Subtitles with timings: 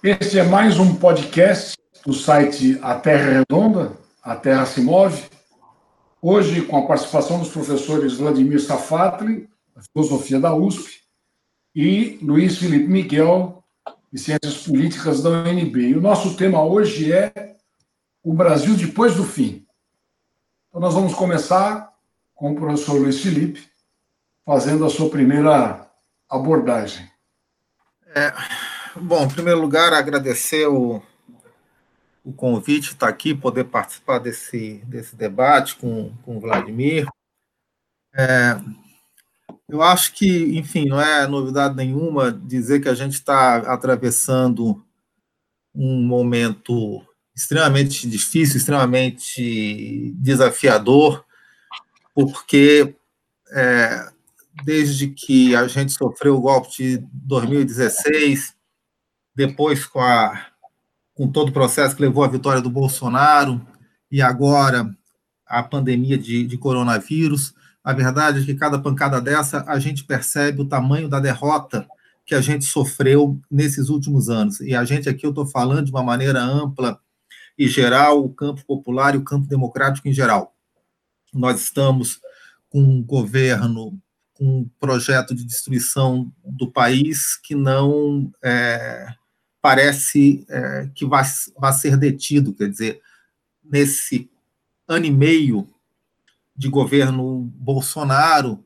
[0.00, 1.76] Este é mais um podcast
[2.06, 5.24] do site A Terra Redonda, A Terra se Move.
[6.22, 11.02] Hoje, com a participação dos professores Vladimir Safatli, da Filosofia da USP,
[11.74, 13.64] e Luiz Felipe Miguel,
[14.12, 15.88] de Ciências Políticas da UNB.
[15.88, 17.56] E o nosso tema hoje é
[18.22, 19.66] o Brasil depois do fim.
[20.68, 21.92] Então, nós vamos começar
[22.36, 23.68] com o professor Luiz Felipe,
[24.46, 25.90] fazendo a sua primeira
[26.30, 27.10] abordagem.
[28.14, 28.32] É,
[29.00, 31.02] bom, em primeiro lugar, agradecer o,
[32.24, 37.06] o convite, estar aqui, poder participar desse, desse debate com, com o Vladimir.
[38.14, 38.58] É,
[39.68, 44.84] eu acho que, enfim, não é novidade nenhuma dizer que a gente está atravessando
[45.74, 47.02] um momento
[47.34, 51.24] extremamente difícil, extremamente desafiador,
[52.14, 52.96] porque
[53.52, 54.10] é,
[54.64, 58.57] desde que a gente sofreu o golpe de 2016,
[59.38, 60.46] depois com, a,
[61.14, 63.64] com todo o processo que levou à vitória do Bolsonaro,
[64.10, 64.92] e agora
[65.46, 67.54] a pandemia de, de coronavírus,
[67.84, 71.86] a verdade é que cada pancada dessa a gente percebe o tamanho da derrota
[72.26, 74.58] que a gente sofreu nesses últimos anos.
[74.58, 76.98] E a gente aqui, eu estou falando de uma maneira ampla
[77.56, 80.52] e geral, o campo popular e o campo democrático em geral.
[81.32, 82.18] Nós estamos
[82.68, 83.96] com um governo,
[84.34, 89.14] com um projeto de destruição do país que não é,
[89.68, 91.22] parece é, que vai,
[91.58, 92.54] vai ser detido.
[92.54, 93.02] Quer dizer,
[93.62, 94.30] nesse
[94.88, 95.68] ano e meio
[96.56, 98.64] de governo Bolsonaro,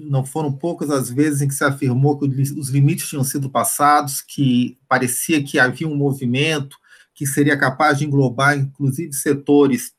[0.00, 4.20] não foram poucas as vezes em que se afirmou que os limites tinham sido passados,
[4.20, 6.76] que parecia que havia um movimento
[7.14, 9.94] que seria capaz de englobar, inclusive, setores,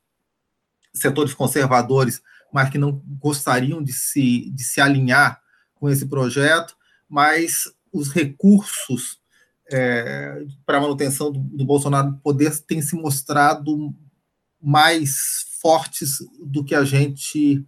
[0.93, 5.41] setores conservadores, mas que não gostariam de se, de se alinhar
[5.73, 6.75] com esse projeto,
[7.07, 9.21] mas os recursos
[9.71, 13.93] é, para a manutenção do, do Bolsonaro poder têm se mostrado
[14.61, 17.65] mais fortes do que a gente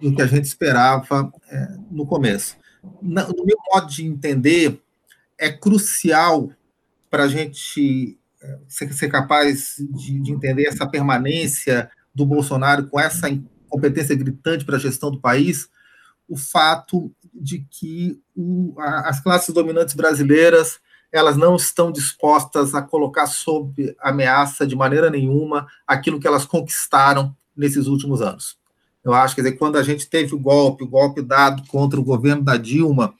[0.00, 2.56] do que a gente esperava é, no começo.
[3.02, 4.80] no meu modo de entender,
[5.36, 6.50] é crucial
[7.10, 8.16] para a gente
[8.68, 14.76] ser, ser capaz de, de, entender essa permanência do Bolsonaro com essa incompetência gritante para
[14.76, 15.68] a gestão do país,
[16.28, 20.78] o fato de que o, a, as classes dominantes brasileiras
[21.12, 27.34] elas não estão dispostas a colocar sob ameaça de maneira nenhuma aquilo que elas conquistaram
[27.56, 28.56] nesses últimos anos.
[29.02, 32.42] Eu acho que quando a gente teve o golpe, o golpe dado contra o governo
[32.42, 33.14] da Dilma,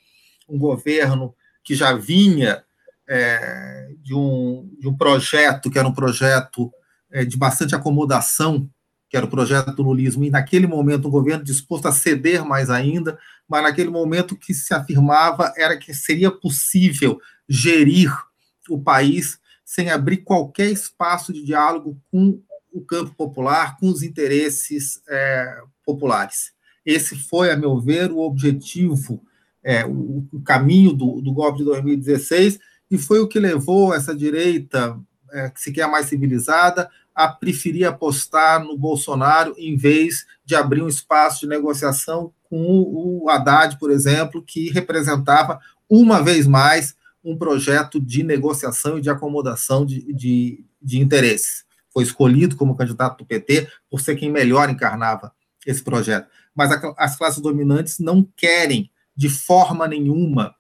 [0.49, 1.35] um governo
[1.65, 2.63] que já vinha
[3.09, 6.71] é, de, um, de um projeto que era um projeto
[7.11, 8.69] é, de bastante acomodação,
[9.09, 12.71] que era o projeto do lulismo, e naquele momento o governo disposto a ceder mais
[12.71, 13.19] ainda,
[13.49, 18.17] mas naquele momento que se afirmava era que seria possível gerir
[18.69, 22.41] o país sem abrir qualquer espaço de diálogo com
[22.73, 26.53] o campo popular, com os interesses é, populares.
[26.87, 29.21] Esse foi, a meu ver, o objetivo,
[29.63, 34.15] é, o, o, caminho do, do golpe de 2016, e foi o que levou essa
[34.15, 34.99] direita,
[35.33, 40.83] é, que se quer mais civilizada, a preferir apostar no Bolsonaro em vez de abrir
[40.83, 46.95] um espaço de negociação com o Haddad, por exemplo, que representava uma vez mais
[47.25, 51.65] um projeto de negociação e de acomodação de, de, de interesses.
[51.93, 55.33] Foi escolhido como candidato do PT por ser quem melhor encarnava
[55.67, 56.29] esse projeto.
[56.55, 60.55] Mas a, as classes dominantes não querem, de forma nenhuma,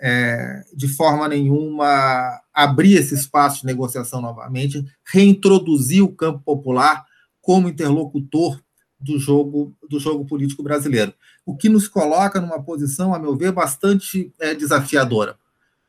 [0.00, 7.04] é, de forma nenhuma abrir esse espaço de negociação novamente, reintroduzir o campo popular
[7.40, 8.60] como interlocutor
[8.98, 11.12] do jogo do jogo político brasileiro,
[11.44, 15.36] o que nos coloca numa posição, a meu ver, bastante é, desafiadora.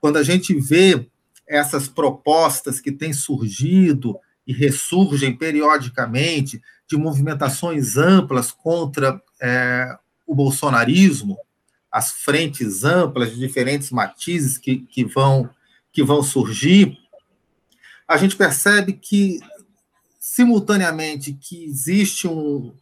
[0.03, 1.07] Quando a gente vê
[1.47, 9.97] essas propostas que têm surgido e ressurgem periodicamente de movimentações amplas contra é,
[10.27, 11.37] o bolsonarismo,
[11.89, 15.49] as frentes amplas de diferentes matizes que, que, vão,
[15.89, 16.97] que vão surgir,
[18.05, 19.39] a gente percebe que,
[20.19, 22.73] simultaneamente, que existe um,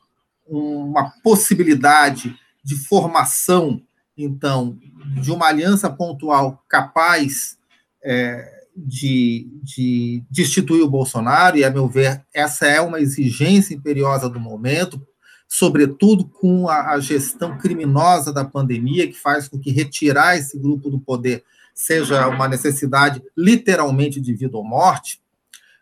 [0.47, 3.79] uma possibilidade de formação,
[4.23, 4.77] então,
[5.21, 7.57] de uma aliança pontual capaz
[8.03, 14.29] é, de, de destituir o Bolsonaro, e, a meu ver, essa é uma exigência imperiosa
[14.29, 15.05] do momento,
[15.47, 20.89] sobretudo com a, a, gestão criminosa da pandemia, que faz com que retirar esse grupo
[20.89, 21.43] do poder
[21.73, 25.21] seja uma necessidade literalmente de vida ou morte,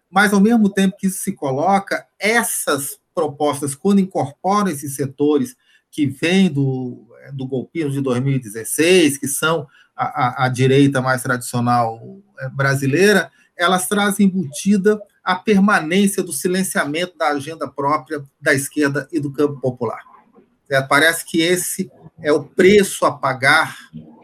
[0.09, 5.55] mas ao mesmo tempo que isso se coloca, essas propostas, quando incorporam esses setores
[5.91, 11.99] que vêm do, do golpismo de 2016, que são a, a, a direita mais tradicional
[12.39, 19.19] é, brasileira, elas trazem embutida a permanência do silenciamento da agenda própria da esquerda e
[19.19, 20.01] do campo popular.
[20.69, 21.91] É, parece que esse
[22.21, 23.75] é o preço a pagar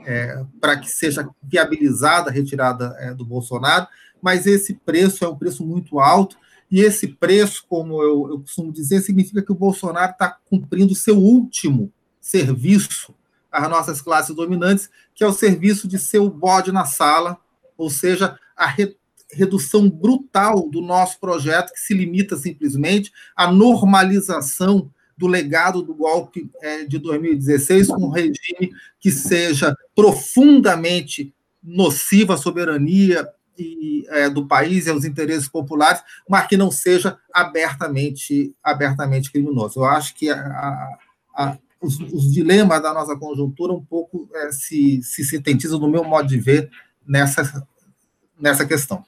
[0.05, 3.87] é, para que seja viabilizada a retirada é, do Bolsonaro,
[4.21, 6.37] mas esse preço é um preço muito alto,
[6.71, 10.95] e esse preço, como eu, eu costumo dizer, significa que o Bolsonaro está cumprindo o
[10.95, 11.91] seu último
[12.25, 13.13] serviço
[13.51, 17.37] às nossas classes dominantes, que é o serviço de ser o bode na sala,
[17.77, 18.97] ou seja, a re,
[19.31, 26.49] redução brutal do nosso projeto, que se limita simplesmente à normalização do legado do golpe
[26.61, 31.31] é, de 2016, com um regime que seja profundamente
[31.63, 37.19] nocivo à soberania e, é, do país e aos interesses populares, mas que não seja
[37.31, 39.79] abertamente, abertamente criminoso.
[39.79, 40.89] Eu acho que a,
[41.35, 46.03] a, os, os, dilemas da nossa conjuntura um pouco é, se, se sintetizam, no meu
[46.03, 46.69] modo de ver,
[47.05, 47.67] nessa,
[48.39, 49.05] nessa questão.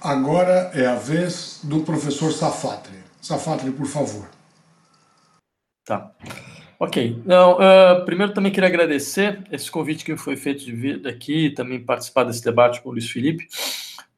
[0.00, 2.98] Agora é a vez do professor Safatri.
[3.20, 4.28] Safatli, por favor.
[5.84, 6.12] Tá.
[6.78, 7.20] Ok.
[7.24, 11.54] Não, uh, primeiro também queria agradecer esse convite que foi feito de vir daqui e
[11.54, 13.48] também participar desse debate com o Luiz Felipe.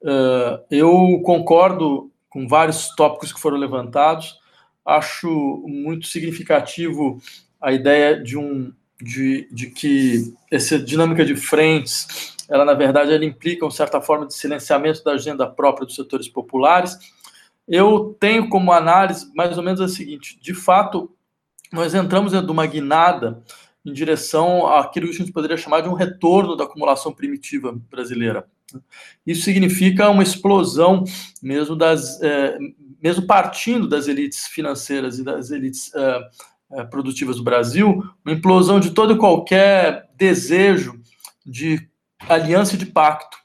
[0.03, 4.40] Uh, eu concordo com vários tópicos que foram levantados.
[4.85, 7.21] Acho muito significativo
[7.61, 8.73] a ideia de um
[9.03, 14.27] de, de que essa dinâmica de frentes, ela na verdade ela implica uma certa forma
[14.27, 16.99] de silenciamento da agenda própria dos setores populares
[17.71, 21.09] eu tenho como análise mais ou menos a seguinte: de fato,
[21.73, 23.45] nós entramos dentro de uma guinada
[23.87, 28.49] em direção àquilo que a gente poderia chamar de um retorno da acumulação primitiva brasileira.
[29.27, 31.05] Isso significa uma explosão
[31.43, 32.59] mesmo das, é,
[33.03, 38.91] mesmo partindo das elites financeiras e das elites é, produtivas do Brasil, uma implosão de
[38.91, 41.01] todo e qualquer desejo
[41.45, 41.89] de
[42.29, 43.41] aliança e de pacto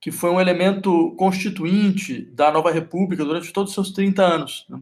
[0.00, 4.66] que foi um elemento constituinte da Nova República durante todos os seus 30 anos.
[4.68, 4.80] Né?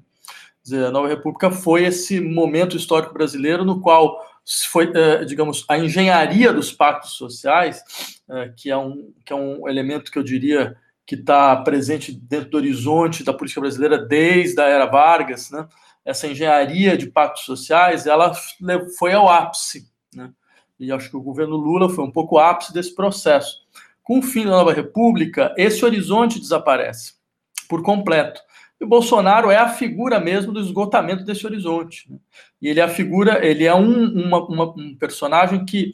[0.62, 4.21] Dizer, a Nova República foi esse momento histórico brasileiro no qual
[4.70, 7.82] foi, eh, digamos, a engenharia dos pactos sociais,
[8.31, 12.50] eh, que, é um, que é um elemento que eu diria que está presente dentro
[12.50, 15.66] do horizonte da política brasileira desde a era Vargas, né?
[16.04, 18.32] essa engenharia de pactos sociais, ela
[18.98, 20.31] foi ao ápice, né?
[20.78, 23.66] e acho que o governo Lula foi um pouco o ápice desse processo.
[24.02, 27.14] Com o fim da nova república, esse horizonte desaparece
[27.69, 28.40] por completo.
[28.81, 32.11] E o Bolsonaro é a figura mesmo do esgotamento desse horizonte.
[32.11, 32.19] Né?
[32.61, 35.93] E ele é a figura, ele é um, uma, uma, um personagem que,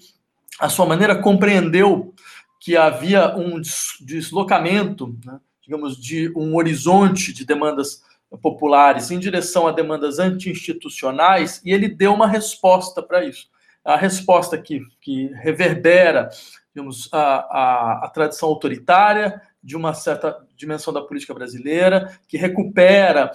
[0.59, 2.15] à sua maneira, compreendeu
[2.61, 3.61] que havia um
[4.01, 8.03] deslocamento, né, digamos, de um horizonte de demandas
[8.41, 13.49] populares em direção a demandas anti-institucionais, e ele deu uma resposta para isso.
[13.85, 16.31] A resposta que, que reverbera
[16.75, 23.31] digamos, a, a, a tradição autoritária de uma certa dimensão da política brasileira, que recupera,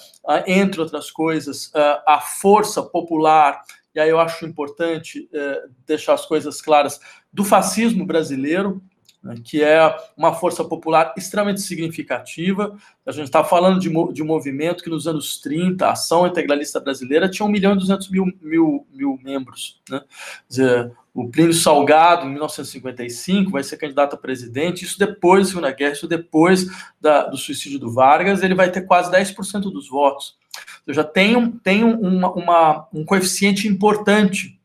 [0.45, 1.71] entre outras coisas,
[2.05, 3.63] a força popular,
[3.95, 6.99] e aí eu acho importante eh, deixar as coisas claras,
[7.33, 8.79] do fascismo brasileiro,
[9.27, 12.77] né, que é uma força popular extremamente significativa.
[13.05, 16.79] A gente está falando de, de, um movimento que nos anos 30, a Ação Integralista
[16.79, 19.81] Brasileira, tinha 1 milhão e 200 mil, mil, mil membros.
[19.89, 20.01] Né?
[20.47, 25.71] Dizer, o Plínio Salgado, em 1955, vai ser candidato a presidente, isso depois da Segunda
[25.71, 26.67] Guerra, isso depois
[27.01, 30.37] da, do suicídio do Vargas, ele vai ter quase 10% dos votos.
[30.85, 34.57] Eu já tenho, tenho uma, uma, um coeficiente importante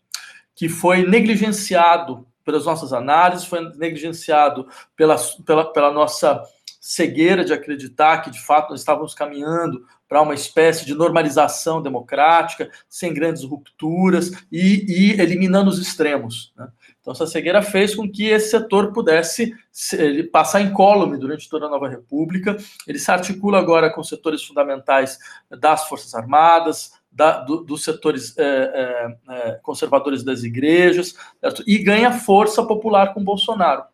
[0.54, 6.42] que foi negligenciado pelas nossas análises, foi negligenciado pela, pela, pela nossa
[6.80, 12.68] cegueira de acreditar que, de fato, nós estávamos caminhando para uma espécie de normalização democrática,
[12.88, 16.52] sem grandes rupturas e, e eliminando os extremos.
[16.56, 16.68] Né?
[17.00, 19.54] Então, essa cegueira fez com que esse setor pudesse
[19.92, 22.56] ele, passar incólume durante toda a nova república.
[22.86, 25.18] Ele se articula agora com setores fundamentais
[25.48, 31.62] das Forças Armadas, da, do, dos setores é, é, é, conservadores das igrejas, certo?
[31.66, 33.84] e ganha força popular com Bolsonaro.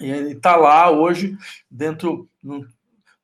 [0.00, 1.36] E ele está lá hoje,
[1.70, 2.28] dentro,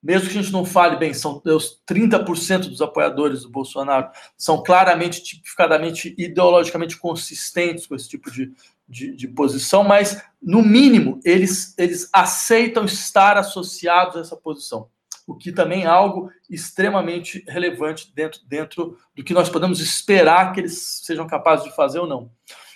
[0.03, 4.63] mesmo que a gente não fale bem, são os 30% dos apoiadores do Bolsonaro são
[4.63, 8.53] claramente, tipificadamente, ideologicamente consistentes com esse tipo de,
[8.89, 14.89] de, de, posição, mas, no mínimo, eles, eles aceitam estar associados a essa posição
[15.31, 20.59] o que também é algo extremamente relevante dentro, dentro do que nós podemos esperar que
[20.59, 22.33] eles sejam capazes de fazer ou não.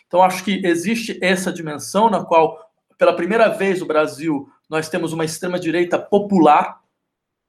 [0.07, 5.13] Então, acho que existe essa dimensão na qual, pela primeira vez no Brasil, nós temos
[5.13, 6.81] uma extrema-direita popular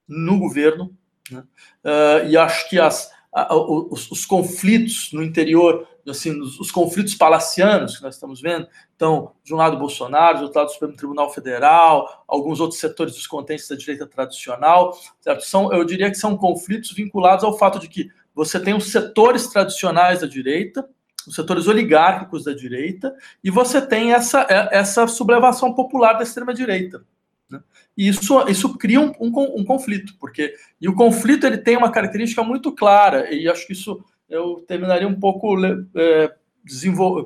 [0.08, 0.92] no governo,
[1.30, 1.44] né?
[1.84, 7.98] uh, e acho que as, os, os, conflitos no interior, assim, os, os, conflitos palacianos
[7.98, 8.66] que nós estamos vendo.
[8.96, 13.14] Então, de um lado Bolsonaro, do outro lado o Supremo Tribunal Federal, alguns outros setores
[13.14, 15.44] descontentes da direita tradicional, certo?
[15.44, 19.48] São, eu diria que são conflitos vinculados ao fato de que você tem os setores
[19.48, 20.88] tradicionais da direita,
[21.28, 23.14] os setores oligárquicos da direita,
[23.44, 27.04] e você tem essa, é, essa sublevação popular da extrema-direita.
[27.50, 27.62] Né?
[27.98, 31.92] E isso, isso cria um, um, um, conflito, porque e o conflito ele tem uma
[31.92, 35.56] característica muito clara, e acho que isso eu terminaria um pouco
[35.96, 36.36] é,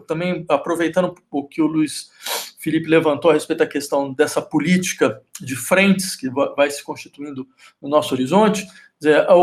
[0.07, 2.11] também aproveitando o que o Luiz
[2.59, 7.47] Felipe levantou a respeito da questão dessa política de frentes que vai se constituindo
[7.81, 8.67] no nosso horizonte.
[8.99, 9.33] Dizer, a,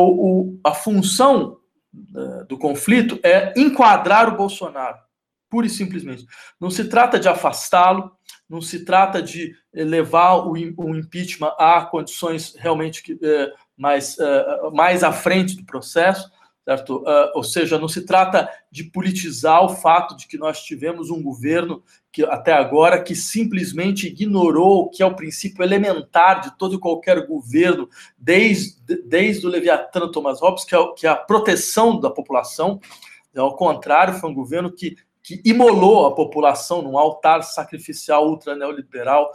[0.64, 1.58] a função
[2.14, 4.98] é, do conflito é enquadrar o Bolsonaro,
[5.48, 6.26] pura e simplesmente.
[6.60, 8.12] Não se trata de afastá-lo,
[8.48, 15.02] não se trata de levar o, impeachment a condições realmente que, é, mais, é, mais
[15.02, 16.30] à frente do processo,
[16.66, 16.96] certo?
[16.98, 21.22] Uh, ou seja, não se trata de politizar o fato de que nós tivemos um
[21.22, 26.74] governo que até agora que simplesmente ignorou o que é o princípio elementar de todo
[26.74, 27.88] e qualquer governo,
[28.18, 32.80] desde, desde o Leviatã Thomas Hobbes, que é, que é a proteção da população.
[33.36, 39.32] Ao contrário, foi um governo que que imolou a população num altar sacrificial ultra neoliberal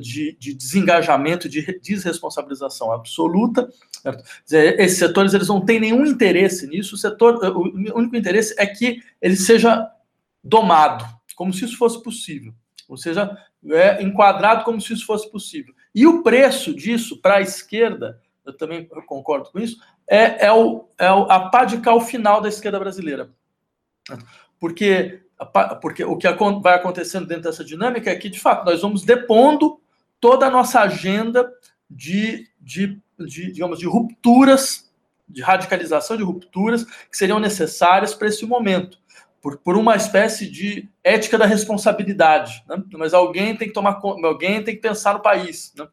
[0.00, 3.68] de, de desengajamento, de desresponsabilização absoluta.
[3.90, 4.22] Certo?
[4.48, 6.94] Esses setores eles não têm nenhum interesse nisso.
[6.94, 9.90] O setor, o único interesse é que ele seja
[10.44, 12.54] domado, como se isso fosse possível,
[12.88, 13.36] ou seja,
[13.66, 15.74] é enquadrado como se isso fosse possível.
[15.92, 19.76] E o preço disso para a esquerda, eu também concordo com isso,
[20.06, 23.28] é, é, o, é a pá de cal final da esquerda brasileira
[24.60, 25.22] porque,
[25.80, 26.28] porque o que
[26.62, 29.80] vai acontecendo dentro dessa dinâmica é que, de fato, nós vamos depondo
[30.20, 31.50] toda a nossa agenda
[31.90, 34.92] de, de, de digamos, de rupturas,
[35.26, 38.98] de radicalização de rupturas que seriam necessárias para esse momento,
[39.40, 42.62] por, por uma espécie de ética da responsabilidade.
[42.68, 42.82] Né?
[42.92, 45.72] Mas alguém tem que tomar alguém tem que pensar no país.
[45.74, 45.88] Né?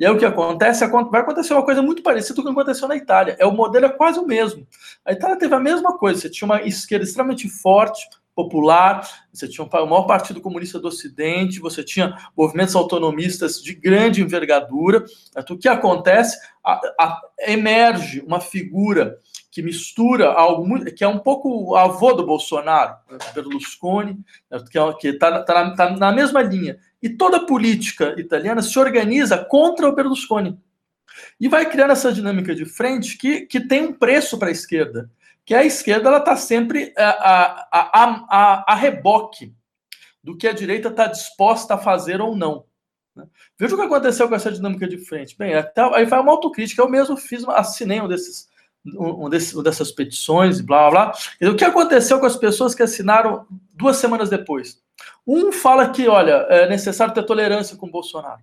[0.00, 0.86] E aí o que acontece?
[0.86, 3.36] Vai acontecer uma coisa muito parecida com o que aconteceu na Itália.
[3.38, 4.66] É o modelo é quase o mesmo.
[5.04, 6.18] A Itália teve a mesma coisa.
[6.18, 11.60] Você tinha uma esquerda extremamente forte, popular, você tinha o maior partido comunista do Ocidente,
[11.60, 15.04] você tinha movimentos autonomistas de grande envergadura.
[15.50, 16.38] O que acontece?
[16.64, 19.18] A, a, emerge uma figura
[19.50, 22.96] que mistura algo muito, que é um pouco o avô do Bolsonaro,
[23.34, 24.18] Berlusconi,
[24.98, 29.88] que está tá, tá na mesma linha e toda a política italiana se organiza contra
[29.88, 30.58] o Berlusconi.
[31.40, 35.10] E vai criando essa dinâmica de frente que, que tem um preço para a esquerda,
[35.44, 39.54] que a esquerda está sempre a, a, a, a, a reboque
[40.22, 42.64] do que a direita está disposta a fazer ou não.
[43.16, 43.26] Né?
[43.58, 45.36] Veja o que aconteceu com essa dinâmica de frente.
[45.36, 46.82] Bem, até, aí vai uma autocrítica.
[46.82, 48.48] Eu mesmo fiz, assinei um desses,
[48.86, 51.06] um, desses, um dessas petições blá blá
[51.40, 51.50] blá.
[51.50, 54.80] o que aconteceu com as pessoas que assinaram duas semanas depois?
[55.26, 58.40] Um fala que, olha, é necessário ter tolerância com o Bolsonaro.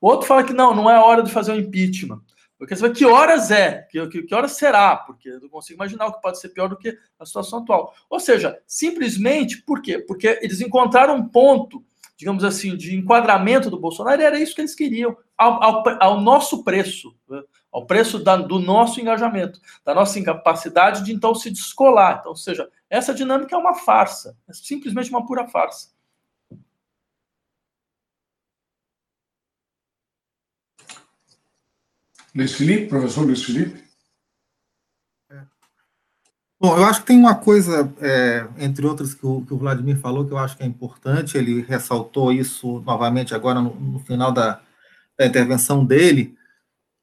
[0.00, 2.20] O outro fala que não, não é hora de fazer o um impeachment.
[2.58, 3.86] Porque você vai, que horas é?
[3.90, 4.94] Que, que, que horas será?
[4.94, 7.94] Porque eu não consigo imaginar o que pode ser pior do que a situação atual.
[8.08, 9.98] Ou seja, simplesmente por quê?
[9.98, 11.82] Porque eles encontraram um ponto,
[12.18, 16.20] digamos assim, de enquadramento do Bolsonaro, e era isso que eles queriam, ao, ao, ao
[16.20, 17.42] nosso preço, né?
[17.70, 22.18] Ao preço da, do nosso engajamento, da nossa incapacidade de então se descolar.
[22.20, 25.88] Então, ou seja, essa dinâmica é uma farsa, é simplesmente uma pura farsa.
[32.34, 33.82] Luiz Felipe, professor Luiz Felipe?
[35.30, 35.42] É.
[36.60, 39.98] Bom, eu acho que tem uma coisa, é, entre outras, que o, que o, Vladimir
[39.98, 44.30] falou, que eu acho que é importante, ele ressaltou isso novamente agora no, no final
[44.30, 44.60] da,
[45.18, 46.36] da, intervenção dele,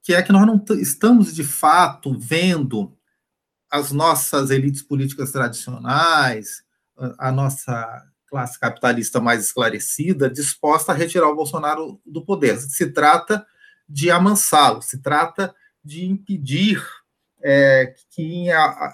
[0.08, 2.98] que é que nós não estamos, de fato, vendo
[3.70, 6.64] as nossas elites políticas tradicionais,
[6.98, 12.58] a, a nossa classe capitalista mais esclarecida, disposta a retirar o Bolsonaro do poder.
[12.58, 13.46] Se trata
[13.86, 16.82] de amansá-lo, se trata de impedir
[17.44, 18.48] é, que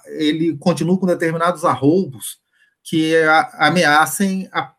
[0.07, 2.39] ele continue com determinados arroubos
[2.81, 4.73] que a, ameacem a,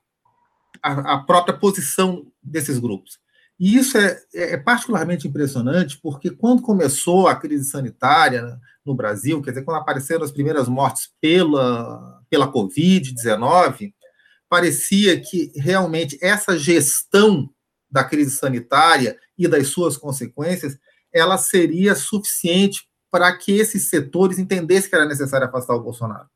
[0.82, 3.20] a, própria posição desses grupos.
[3.58, 9.50] E isso é, é, particularmente impressionante, porque quando começou a crise sanitária no Brasil, quer
[9.50, 13.94] dizer, quando apareceram as primeiras mortes pela, pela Covid-19,
[14.48, 17.48] parecia que realmente essa gestão
[17.90, 20.76] da crise sanitária e das suas consequências,
[21.12, 26.28] ela seria suficiente para que esses setores entendessem que era necessário afastar o Bolsonaro.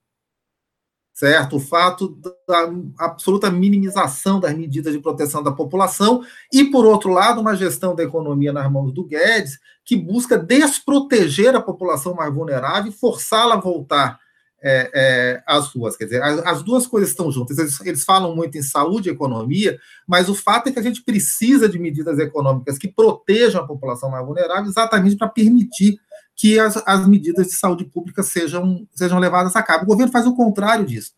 [1.19, 1.57] Certo?
[1.57, 6.23] O fato da absoluta minimização das medidas de proteção da população
[6.53, 11.57] e, por outro lado, uma gestão da economia nas mãos do Guedes, que busca desproteger
[11.57, 14.21] a população mais vulnerável e forçá-la a voltar
[14.63, 15.97] é, é, às ruas.
[15.97, 17.59] Quer dizer, as, as, duas coisas estão juntas.
[17.59, 21.03] Eles, eles falam muito em saúde e economia, mas o fato é que a gente
[21.03, 25.99] precisa de medidas econômicas que protejam a população mais vulnerável exatamente para permitir
[26.39, 29.83] que as, as medidas de saúde pública sejam, sejam levadas a cabo.
[29.83, 31.13] O governo faz o contrário disso.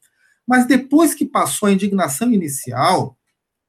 [0.46, 3.18] Mas depois que passou a indignação inicial,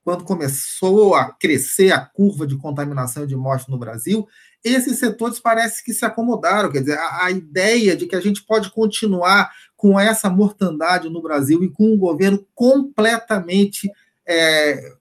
[0.02, 4.26] quando começou a crescer a curva de contaminação e de morte no Brasil,
[4.64, 6.72] esses setores parece que se acomodaram.
[6.72, 11.22] Quer dizer, a, a, ideia de que a gente pode continuar com essa mortandade no
[11.22, 13.92] Brasil e com um governo completamente
[14.26, 14.94] é,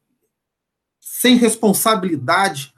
[1.01, 2.75] sem responsabilidade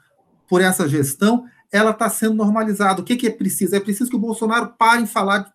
[0.47, 3.01] por essa gestão ela está sendo normalizada.
[3.01, 3.75] O que, que é preciso?
[3.75, 5.51] É preciso que o Bolsonaro pare, em falar,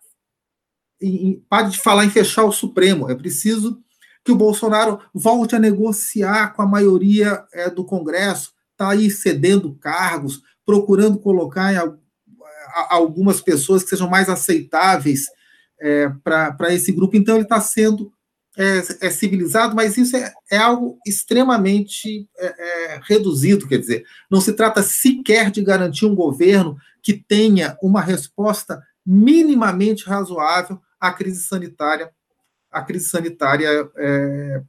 [1.01, 3.09] em, pare de falar em fechar o Supremo.
[3.09, 3.81] É preciso
[4.23, 9.75] que o Bolsonaro volte a negociar com a maioria é, do Congresso, está aí cedendo
[9.75, 11.77] cargos, procurando colocar em,
[12.89, 15.25] algumas pessoas que sejam mais aceitáveis
[15.79, 17.15] é, para esse grupo.
[17.15, 18.11] Então, ele está sendo
[18.57, 24.41] é, é, civilizado, mas isso é, é algo extremamente é, é, reduzido, quer dizer, não
[24.41, 31.43] se trata sequer de garantir um governo que tenha uma resposta minimamente razoável à crise
[31.43, 32.11] sanitária,
[32.71, 34.61] à crise sanitária é,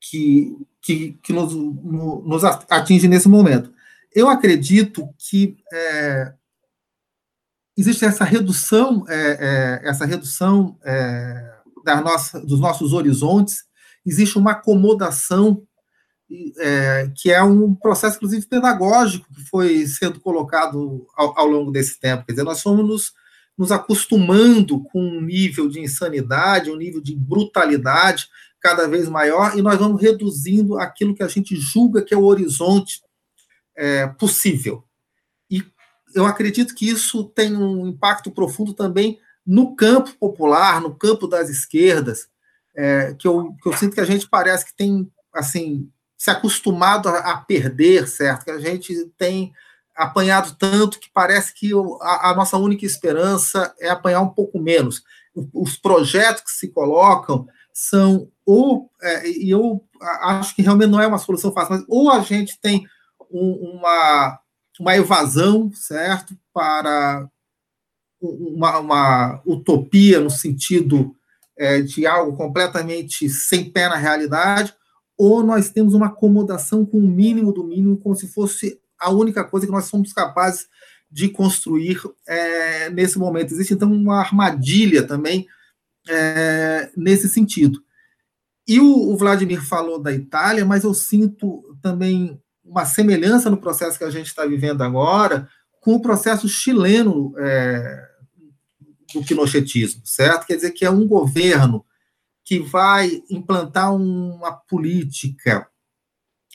[0.00, 3.72] que, que, que nos, nos, atinge nesse momento.
[4.14, 6.34] Eu acredito que é,
[7.78, 13.64] existe essa redução, essa redução da nossa, dos nossos horizontes,
[14.04, 15.62] existe uma acomodação,
[16.58, 22.00] é, que é um processo, inclusive, pedagógico, que foi sendo colocado ao, ao longo desse
[22.00, 22.24] tempo.
[22.24, 23.12] Quer dizer, nós fomos nos,
[23.56, 28.28] nos acostumando com um nível de insanidade, um nível de brutalidade
[28.60, 32.24] cada vez maior, e nós vamos reduzindo aquilo que a gente julga que é o
[32.24, 33.02] horizonte
[33.76, 34.84] é, possível.
[35.50, 35.62] E
[36.14, 41.48] eu acredito que isso tem um impacto profundo também no campo popular, no campo das
[41.48, 42.28] esquerdas,
[42.76, 47.08] é, que, eu, que eu sinto que a gente parece que tem, assim, se acostumado
[47.08, 48.44] a, a perder, certo?
[48.44, 49.52] Que a gente tem
[49.94, 55.02] apanhado tanto que parece que a, a, nossa única esperança é apanhar um pouco menos.
[55.52, 61.06] Os projetos que se colocam são ou, é, e eu acho que realmente não é
[61.06, 62.86] uma solução fácil, mas ou a gente tem
[63.30, 64.38] um, uma,
[64.78, 67.28] uma evasão, certo, para
[68.22, 71.14] uma, uma utopia no sentido
[71.58, 74.74] é, de algo completamente sem pé na realidade,
[75.18, 79.44] ou nós temos uma acomodação com o mínimo do mínimo, como se fosse a única
[79.44, 80.66] coisa que nós somos capazes
[81.10, 83.52] de construir é, nesse momento.
[83.52, 85.46] Existe, então, uma armadilha também
[86.08, 87.82] é, nesse sentido.
[88.66, 93.98] E o, o, Vladimir falou da Itália, mas eu sinto também uma semelhança no processo
[93.98, 95.48] que a gente está vivendo agora
[95.80, 98.08] com o processo chileno é,
[99.14, 100.46] do pinochetismo, certo?
[100.46, 101.84] Quer dizer que é um governo
[102.44, 105.68] que vai implantar uma política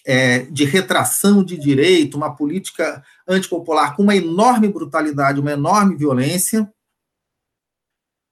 [0.05, 6.71] é, de retração de direito, uma política antipopular com uma enorme brutalidade, uma enorme violência.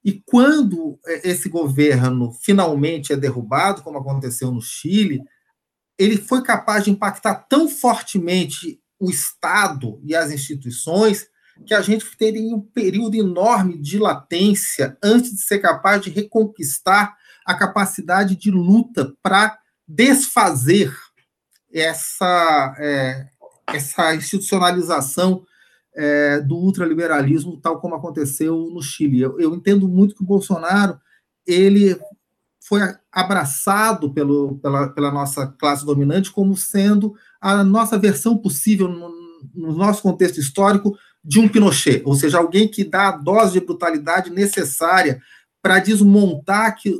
[0.04, 5.22] E quando é, esse governo finalmente é derrubado, como aconteceu no Chile,
[5.98, 11.28] ele foi capaz de impactar tão fortemente o Estado e as instituições
[11.66, 17.16] que a gente teria um período enorme de latência antes de ser capaz de reconquistar
[17.46, 20.94] a capacidade de luta para desfazer
[21.72, 23.28] essa, é,
[23.68, 25.46] essa institucionalização
[25.96, 29.22] é, do ultraliberalismo, tal como aconteceu no Chile.
[29.22, 31.00] Eu, eu, entendo muito que o Bolsonaro
[31.46, 31.98] ele
[32.68, 39.10] foi abraçado pelo, pela, pela nossa classe dominante como sendo a nossa versão possível, no,
[39.54, 43.66] no nosso contexto histórico, de um Pinochet, ou seja, alguém que dá a dose de
[43.66, 45.20] brutalidade necessária
[45.60, 46.96] para desmontar que,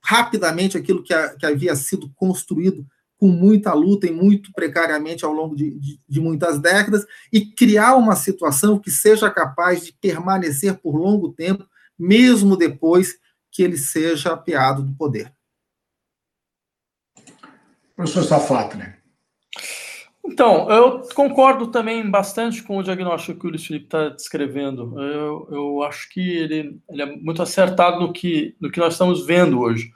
[0.00, 2.86] rapidamente aquilo que, a, que, havia sido construído
[3.18, 7.96] com muita luta e muito precariamente ao longo de, de, de, muitas décadas e criar
[7.96, 11.66] uma situação que seja capaz de permanecer por longo tempo,
[11.98, 13.16] mesmo depois
[13.50, 15.32] que ele seja apeado do poder.
[17.96, 18.93] Professor Safatner.
[20.26, 24.98] Então, eu concordo também bastante com o diagnóstico que o Luiz Felipe está descrevendo.
[25.00, 29.26] Eu, eu acho que ele, ele, é muito acertado no que, no que nós estamos
[29.26, 29.90] vendo hoje.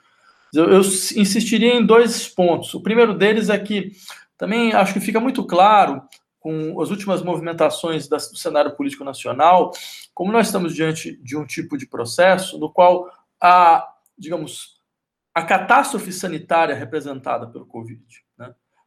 [0.53, 2.73] Eu, eu, insistiria em dois pontos.
[2.73, 3.91] O primeiro deles é que
[4.37, 6.01] também acho que fica muito claro
[6.39, 9.71] com as últimas movimentações do cenário político nacional,
[10.13, 13.09] como nós estamos diante de um tipo de processo no qual
[13.41, 13.85] a
[14.19, 14.81] digamos,
[15.33, 18.03] a catástrofe sanitária representada pelo Covid.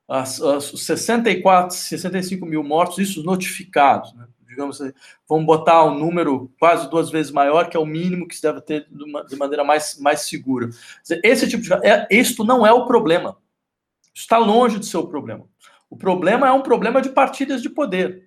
[0.08, 4.12] As, as, os 64, 65 mil mortos, isso notificados.
[4.14, 4.26] Né?
[4.46, 4.78] Digamos,
[5.26, 8.60] vamos botar um número quase duas vezes maior, que é o mínimo que se deve
[8.60, 10.68] ter de, maneira mais, mais segura.
[11.24, 11.72] Esse tipo de.
[11.86, 13.38] É, isto não é o problema.
[14.14, 15.46] Está longe de ser o problema.
[15.88, 18.21] O problema é um problema de partilhas de poder.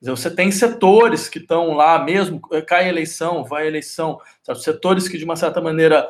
[0.00, 4.62] Você tem setores que estão lá mesmo, cai a eleição, vai a eleição, sabe?
[4.62, 6.08] setores que de uma certa maneira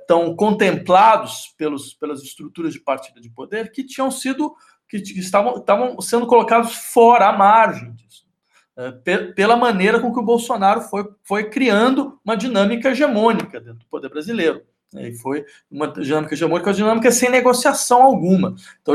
[0.00, 4.54] estão é, contemplados pelos, pelas estruturas de partida de poder que tinham sido,
[4.88, 8.26] que, estavam, estavam sendo colocados fora, à margem disso.
[8.76, 8.92] É,
[9.32, 14.08] pela maneira com que o Bolsonaro foi, foi criando uma dinâmica hegemônica dentro do poder
[14.08, 14.62] brasileiro.
[14.94, 18.54] E foi uma dinâmica hegemônica, uma dinâmica sem negociação alguma.
[18.80, 18.94] Então,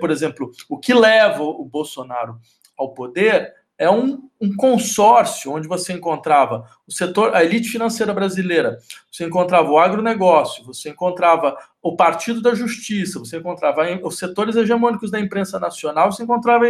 [0.00, 2.40] por exemplo, o que leva o Bolsonaro
[2.80, 8.78] ao poder é um, um, consórcio onde você encontrava o setor, a elite financeira brasileira,
[9.10, 15.10] você encontrava o agronegócio, você encontrava o Partido da Justiça, você encontrava os setores hegemônicos
[15.10, 16.66] da imprensa nacional, você encontrava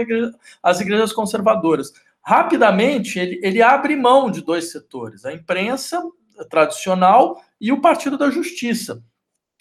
[0.63, 1.93] as igrejas conservadoras.
[2.23, 6.01] Rapidamente, ele, ele abre mão de dois setores, a imprensa
[6.49, 9.03] tradicional e o Partido da Justiça.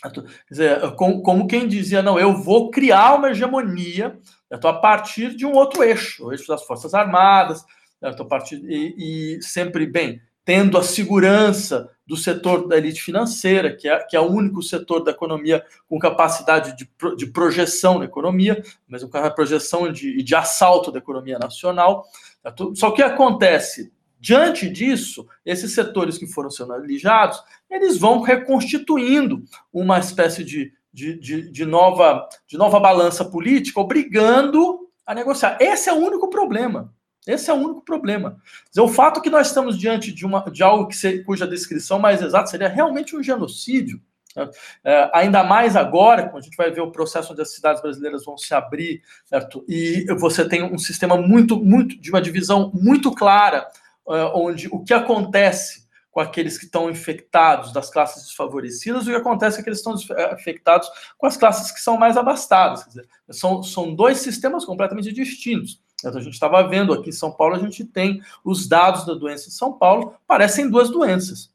[0.01, 4.17] Quer dizer, como, como quem dizia, não, eu vou criar uma hegemonia
[4.51, 7.63] a partir de um outro eixo, o eixo das Forças Armadas,
[8.01, 13.87] a partir, e, e, sempre, bem, tendo a segurança do setor da elite financeira, que
[13.87, 18.63] é, que é o único setor da economia com capacidade de, de projeção na economia,
[18.87, 22.05] mas com a projeção de, de assalto da economia nacional.
[22.73, 28.19] Só que o que acontece Diante disso, esses setores que foram sendo alijados, eles vão
[28.19, 35.57] reconstituindo uma espécie de, de, de, de, nova, de nova balança política, obrigando a negociar.
[35.59, 36.93] Esse é o único problema.
[37.27, 38.37] Esse é o único problema.
[38.69, 41.99] Dizer, o fato que nós estamos diante de, uma, de algo que se, cuja descrição
[41.99, 44.01] mais exata seria realmente um genocídio,
[44.35, 44.49] né?
[44.83, 48.23] é, ainda mais agora, quando a gente vai ver o processo onde as cidades brasileiras
[48.25, 49.63] vão se abrir, certo?
[49.67, 53.67] e você tem um sistema muito, muito de uma divisão muito clara
[54.05, 55.88] uh, onde o que acontece
[56.19, 60.33] com aqueles que estão infectados das classes desfavorecidas o que acontece aqueles que estão eh,
[60.33, 62.83] infectados com as classes que são mais abastadas.
[62.83, 65.81] Dizer, são, são dois sistemas completamente distintos.
[65.97, 69.13] Então, a gente estava vendo aqui em São Paulo, a gente tem os dados da
[69.13, 71.49] doença em São Paulo, parecem duas doenças.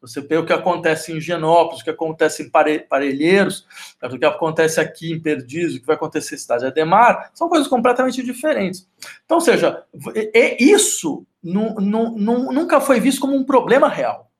[0.00, 3.66] Você vê o que acontece em Genópolis, o que acontece em Parelheiros,
[4.02, 7.68] o que acontece aqui em Perdizes, o que vai acontecer em Cidade Ademar, são coisas
[7.68, 8.88] completamente diferentes.
[9.24, 9.84] Então, ou seja,
[10.14, 14.30] é, isso nunca foi visto como um problema real.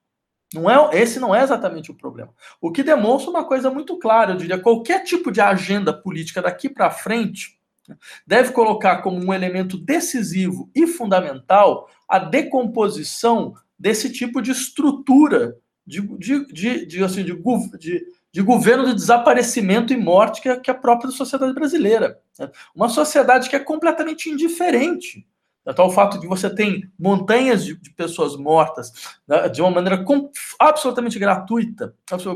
[0.55, 2.33] Não é, esse não é exatamente o problema.
[2.61, 6.69] O que demonstra uma coisa muito clara, eu diria, qualquer tipo de agenda política daqui
[6.69, 7.97] para frente né,
[8.27, 16.01] deve colocar como um elemento decisivo e fundamental a decomposição desse tipo de estrutura de,
[16.19, 17.35] de, de, de, assim, de,
[17.79, 22.19] de, de governo de desaparecimento e morte que é, que é a própria sociedade brasileira.
[22.39, 22.51] Né?
[22.75, 25.27] Uma sociedade que é completamente indiferente
[25.67, 28.93] até o fato de você ter montanhas de, de pessoas mortas
[29.27, 31.93] né, de uma maneira com, absolutamente gratuita,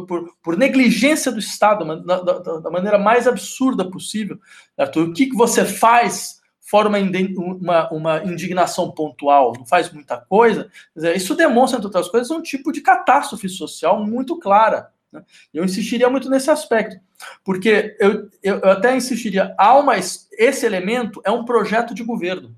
[0.06, 4.36] por, por, negligência do Estado, da, da, da, maneira mais absurda possível.
[4.74, 5.02] Certo?
[5.02, 6.39] O que, que você faz
[6.70, 10.70] fora uma, uma, indignação pontual, não faz muita coisa,
[11.16, 14.92] isso demonstra, entre outras coisas, um tipo de catástrofe social muito clara.
[15.10, 15.20] Né?
[15.52, 16.96] Eu insistiria muito nesse aspecto,
[17.44, 22.54] porque eu, eu, eu até insistiria, há uma, esse elemento é um projeto de governo.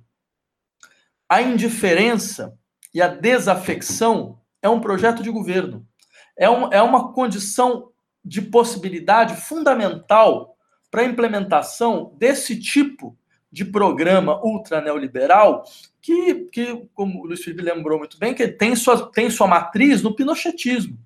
[1.27, 2.55] A indiferença
[2.93, 5.87] e a desafecção é um projeto de governo.
[6.37, 7.89] É, um, é uma condição
[8.23, 10.55] de possibilidade fundamental
[10.91, 13.17] para a implementação desse tipo
[13.53, 15.65] de programa ultra neoliberal
[16.01, 20.03] que, que, como o Luiz Felipe lembrou muito bem, que tem sua, tem sua matriz
[20.03, 20.99] no pinochetismo.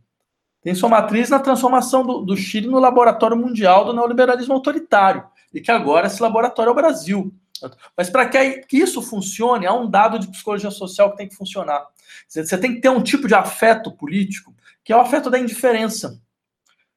[0.63, 5.25] Tem sua matriz na transformação do, do Chile no laboratório mundial do neoliberalismo autoritário.
[5.53, 7.35] E que agora esse laboratório é o Brasil.
[7.97, 11.87] Mas para que isso funcione, há um dado de psicologia social que tem que funcionar.
[12.29, 14.55] Você tem que ter um tipo de afeto político,
[14.85, 16.21] que é o afeto da indiferença,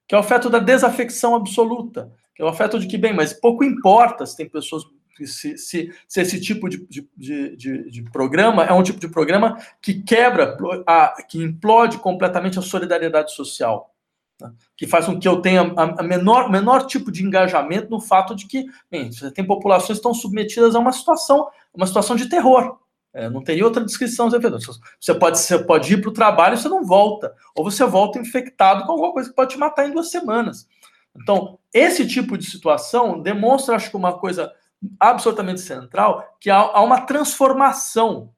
[0.08, 3.34] que é o afeto da desafecção absoluta, que é o afeto de que, bem, mas
[3.34, 4.84] pouco importa se tem pessoas
[5.28, 7.08] se, se, se esse tipo de, de,
[7.56, 12.62] de, de, programa é um tipo de programa que quebra, a, que implode completamente a
[12.62, 13.94] solidariedade social.
[14.40, 14.52] Né?
[14.78, 18.48] Que faz com que eu tenha a menor, menor tipo de engajamento no fato de
[18.48, 22.78] que bem, você tem populações que estão submetidas a uma situação, uma situação de terror.
[23.14, 24.30] É, não teria outra descrição.
[24.30, 27.34] Você pode, você pode ir para o trabalho e você não volta.
[27.56, 30.68] Ou você volta infectado com alguma coisa que pode te matar em duas semanas.
[31.16, 34.54] Então, esse tipo de situação demonstra, acho que, uma coisa
[35.00, 38.34] absolutamente central, que há, uma transformação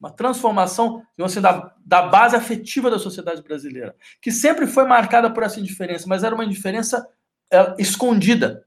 [0.00, 5.42] uma transformação assim, da, da base afetiva da sociedade brasileira, que sempre foi marcada por
[5.42, 7.04] essa indiferença, mas era uma indiferença
[7.52, 8.64] é, escondida.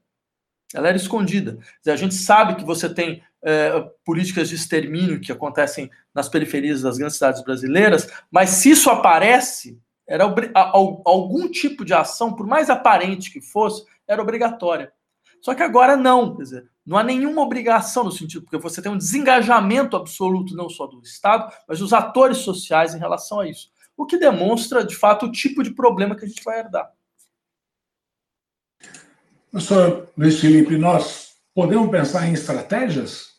[0.74, 1.58] Ela era escondida.
[1.86, 6.98] a gente sabe que você tem é, políticas de extermínio que acontecem nas periferias das
[6.98, 10.24] grandes cidades brasileiras, mas se isso aparece, era
[10.64, 14.92] algum tipo de ação, por mais aparente que fosse, era obrigatória.
[15.42, 18.92] Só que agora não, quer dizer, não há nenhuma obrigação no sentido, porque você tem
[18.92, 23.70] um desengajamento absoluto, não só do Estado, mas dos atores sociais em relação a isso.
[23.96, 26.92] O que demonstra, de fato, o tipo de problema que a gente vai herdar.
[29.50, 33.32] Professor Luiz Felipe, nós podemos pensar em estratégias?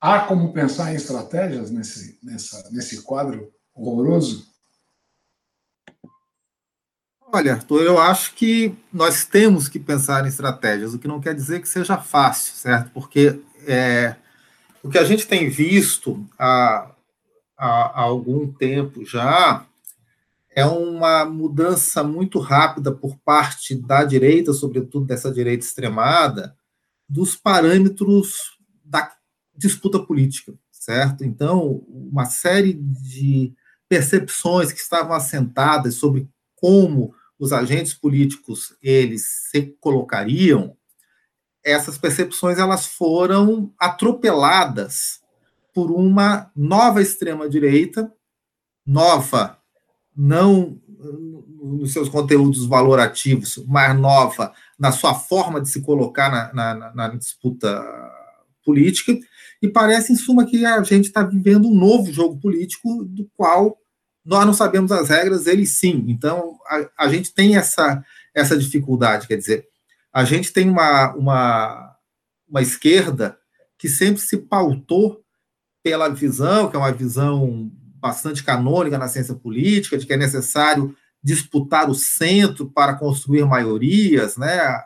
[0.00, 4.53] Há como pensar em estratégias nesse, nessa, nesse quadro horroroso?
[7.32, 11.34] Olha, Arthur, eu acho que nós temos que pensar em estratégias, o que não quer
[11.34, 12.90] dizer que seja fácil, certo?
[12.92, 14.14] Porque é,
[14.82, 16.90] o que a gente tem visto há,
[17.56, 19.66] há, há algum tempo já
[20.54, 26.56] é uma mudança muito rápida por parte da direita, sobretudo dessa direita extremada,
[27.08, 29.12] dos parâmetros da
[29.56, 31.24] disputa política, certo?
[31.24, 33.52] Então, uma série de
[33.88, 36.28] percepções que estavam assentadas sobre
[36.64, 40.74] como os agentes políticos eles se colocariam,
[41.62, 45.20] essas percepções elas foram atropeladas
[45.74, 48.10] por uma nova extrema direita,
[48.86, 49.58] nova
[50.16, 50.80] não
[51.62, 57.08] nos seus conteúdos valorativos, mas nova na sua forma de se colocar na, na, na
[57.08, 57.78] disputa
[58.64, 59.14] política,
[59.60, 63.78] e parece, em suma, que a gente está vivendo um novo jogo político do qual
[64.24, 66.04] nós não sabemos as regras, eles sim.
[66.08, 68.02] Então, a, a gente tem essa,
[68.34, 69.66] essa dificuldade, quer dizer,
[70.12, 71.96] a gente tem uma, uma,
[72.48, 73.36] uma esquerda
[73.76, 75.22] que sempre se pautou
[75.82, 80.96] pela visão, que é uma visão bastante canônica na ciência política, de que é necessário
[81.22, 84.82] disputar o centro para construir maiorias, né?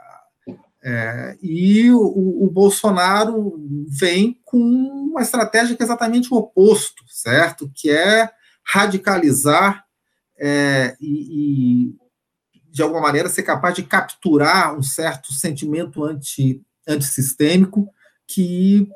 [0.83, 7.71] É, e o, o, Bolsonaro vem com uma estratégia que é exatamente o oposto, certo?
[7.75, 8.31] Que é
[8.69, 9.85] radicalizar
[10.39, 11.97] é, e, e,
[12.71, 17.89] de alguma maneira, ser capaz de capturar um certo sentimento anti, antissistêmico
[18.27, 18.89] que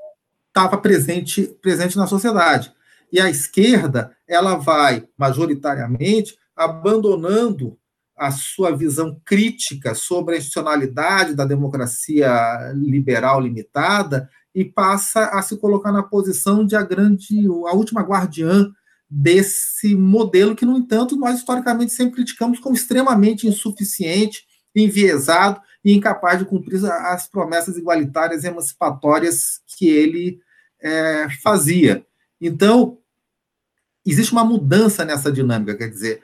[0.48, 2.72] estava presente, presente na sociedade.
[3.10, 7.78] E a esquerda, ela vai, majoritariamente, abandonando
[8.16, 12.30] a sua visão crítica sobre a institucionalidade da democracia
[12.74, 18.70] liberal limitada e passa a se colocar na posição de a grande, a última guardiã
[19.14, 26.38] desse modelo que, no entanto, nós historicamente sempre criticamos como extremamente insuficiente, enviesado e incapaz
[26.38, 30.40] de cumprir as promessas igualitárias e emancipatórias que ele
[30.80, 32.06] é, fazia.
[32.40, 32.98] Então,
[34.06, 36.22] existe uma mudança nessa dinâmica, quer dizer,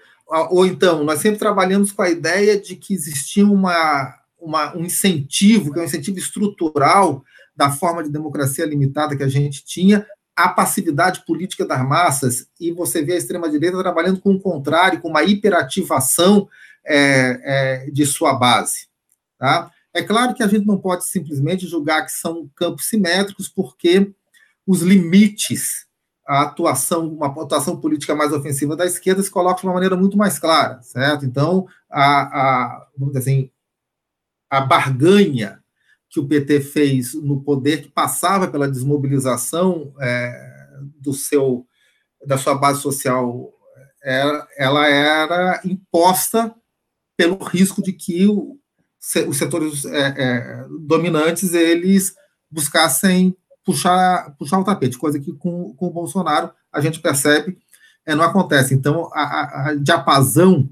[0.51, 5.72] ou então, nós sempre trabalhamos com a ideia de que existia uma, uma, um incentivo,
[5.72, 7.22] que é um incentivo estrutural
[7.55, 10.07] da forma de democracia limitada que a gente tinha,
[10.38, 15.09] a passividade política das massas, e você vê a extrema-direita trabalhando com o contrário, com
[15.09, 16.48] uma hiperativação
[16.87, 18.87] é, é, de sua base.
[19.37, 19.68] Tá?
[19.92, 24.12] É claro que a gente não pode simplesmente julgar que são campos simétricos, porque
[24.64, 25.88] os limites,
[26.24, 30.16] a atuação, uma atuação política mais ofensiva da esquerda se coloca de uma maneira muito
[30.16, 31.27] mais clara, certo?
[31.27, 33.51] Então, a, a vamos dizer assim,
[34.48, 35.61] a barganha
[36.11, 41.66] que o PT fez no poder, que passava pela desmobilização é, do seu,
[42.27, 43.53] da sua base social,
[44.03, 46.55] era, ela era imposta
[47.16, 48.59] pelo risco de que o,
[49.27, 52.14] os setores é, é, dominantes eles
[52.51, 57.59] buscassem puxar, puxar o tapete, coisa que com, com o Bolsonaro a gente percebe
[58.07, 58.73] é, não acontece.
[58.73, 60.71] Então, a, a, a diapasão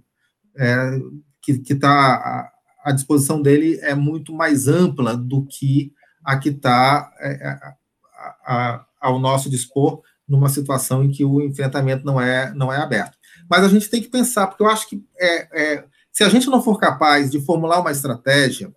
[0.57, 0.99] é,
[1.43, 2.51] que está
[2.87, 5.93] a disposição dele é muito mais ampla do que
[6.25, 7.59] a que está é,
[9.01, 13.19] ao nosso dispor numa situação em que o enfrentamento não é, não é aberto.
[13.51, 16.47] Mas a gente tem que pensar, porque eu acho que é, é, se a gente
[16.47, 18.73] não for capaz de formular uma estratégia,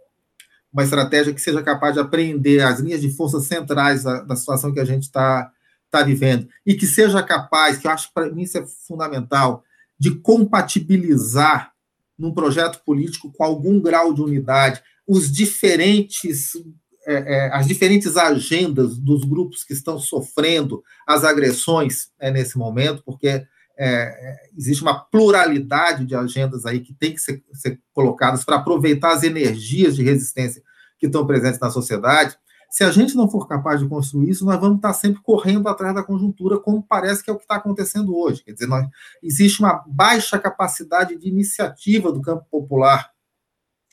[0.73, 4.73] uma estratégia que seja capaz de apreender as linhas de força centrais da, da situação
[4.73, 5.51] que a gente está
[5.91, 9.63] tá vivendo, e que seja capaz, que eu acho que para mim isso é fundamental,
[9.99, 11.73] de compatibilizar
[12.19, 16.51] num projeto político com algum grau de unidade, os diferentes
[17.07, 23.01] é, é, as diferentes agendas dos grupos que estão sofrendo as agressões é, nesse momento,
[23.03, 23.43] porque
[23.79, 29.13] é, existe uma pluralidade de agendas aí que tem que ser, ser colocadas para aproveitar
[29.13, 30.61] as energias de resistência
[30.99, 32.37] que estão presentes na sociedade.
[32.69, 35.93] Se a gente não for capaz de construir isso, nós vamos estar sempre correndo atrás
[35.95, 38.43] da conjuntura, como parece que é o que está acontecendo hoje.
[38.43, 38.87] Quer dizer, nós,
[39.23, 43.09] existe uma baixa capacidade de iniciativa do campo popular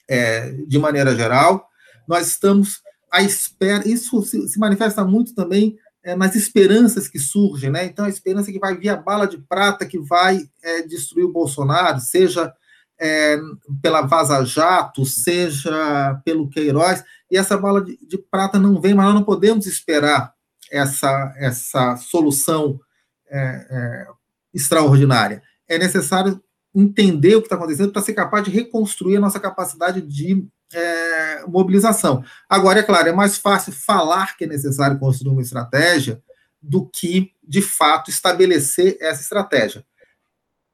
[0.08, 1.68] é, de maneira geral.
[2.06, 7.70] Nós estamos à espera, isso se, se manifesta muito também é, nas esperanças que surgem,
[7.70, 7.84] né?
[7.86, 11.32] Então, a esperança que vai vir a bala de prata que vai é, destruir o
[11.32, 12.52] Bolsonaro, seja
[12.98, 13.38] é,
[13.82, 19.06] pela Vaza Jato, seja pelo Queiroz, e essa bala de, de, prata não vem, mas
[19.06, 20.32] nós não podemos esperar
[20.70, 22.80] essa, essa solução
[23.28, 24.06] é, é,
[24.54, 25.42] extraordinária.
[25.68, 26.42] É necessário
[26.74, 31.46] entender o que está acontecendo para ser capaz de reconstruir a nossa capacidade de é,
[31.46, 32.22] mobilização.
[32.48, 36.22] Agora, é claro, é mais fácil falar que é necessário construir uma estratégia
[36.60, 39.84] do que, de fato, estabelecer essa estratégia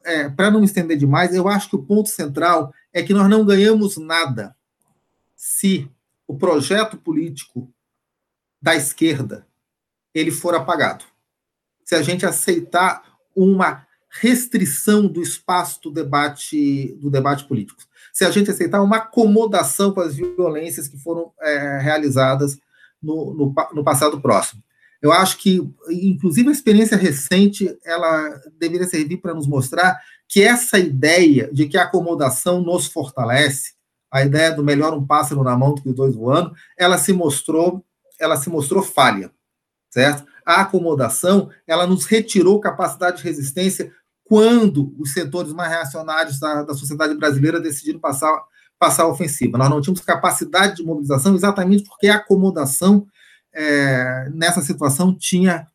[0.05, 3.29] é, para não me estender demais, eu acho que o ponto central é que nós
[3.29, 4.55] não ganhamos nada
[5.37, 5.91] se
[6.27, 7.73] o projeto político
[8.61, 9.47] da esquerda
[10.15, 11.05] ele for apagado.
[11.85, 13.03] Se a gente aceitar
[13.35, 17.83] uma restrição do espaço do debate do debate político,
[18.13, 22.59] se a gente aceitar uma acomodação com as violências que foram é, realizadas
[23.03, 24.63] no, no, no passado próximo.
[25.01, 30.79] Eu acho que, inclusive, a experiência recente, ela deveria servir para nos mostrar que essa
[30.79, 33.73] ideia de que a acomodação nos fortalece,
[34.13, 37.13] a ideia do melhor um pássaro na mão do que os dois voando, ela se
[37.13, 37.85] mostrou,
[38.21, 39.31] ela se mostrou falha,
[39.91, 40.25] certo?
[40.45, 43.93] A acomodação, ela nos retirou capacidade de resistência
[44.25, 48.33] quando os setores mais reacionários da, da sociedade brasileira decidiram passar,
[48.79, 49.59] passar a ofensiva.
[49.59, 53.07] Nós não tínhamos capacidade de mobilização exatamente porque a acomodação
[53.53, 55.67] é, nessa situação, tinha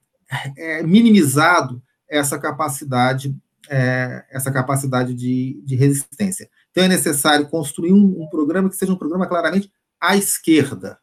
[0.58, 3.36] é, minimizado essa capacidade,
[3.69, 6.50] é, essa capacidade de, de, resistência.
[6.78, 11.00] Então, é necessário construir um, um, programa que seja um programa claramente à esquerda,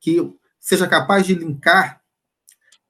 [0.00, 0.26] que
[0.58, 2.00] seja capaz de linkar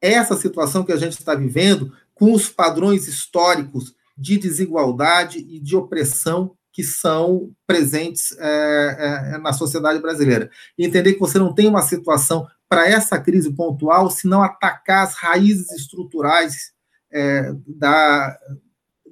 [0.00, 5.74] essa situação que a gente está vivendo com os padrões históricos de desigualdade e de
[5.74, 10.48] opressão que são presentes é, é, na sociedade brasileira.
[10.78, 15.08] E entender que você não tem uma situação para essa crise pontual, se não atacar
[15.08, 16.72] as raízes estruturais
[17.10, 18.38] é, da,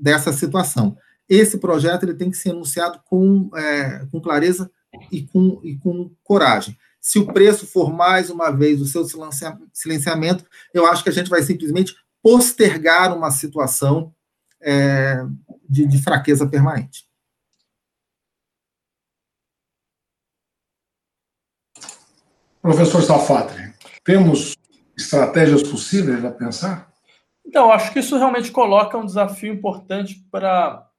[0.00, 0.96] dessa situação.
[1.30, 4.68] Esse projeto ele tem que ser anunciado com, é, com clareza
[5.12, 6.76] e com, e com coragem.
[7.00, 9.06] Se o preço for mais uma vez o seu
[9.72, 14.12] silenciamento, eu acho que a gente vai simplesmente postergar uma situação
[14.60, 15.24] é,
[15.68, 17.08] de, de fraqueza permanente.
[22.60, 23.72] Professor Safatri,
[24.04, 24.54] temos
[24.96, 26.92] estratégias possíveis a pensar?
[27.46, 30.89] Então, acho que isso realmente coloca um desafio importante para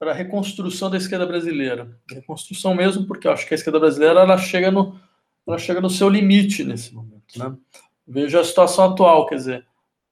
[0.00, 1.94] para a reconstrução da esquerda brasileira.
[2.10, 4.98] Reconstrução mesmo, porque eu acho que a esquerda brasileira ela chega no,
[5.46, 7.38] ela chega no seu limite nesse momento.
[7.38, 7.54] Né?
[8.08, 9.66] Veja a situação atual, quer dizer,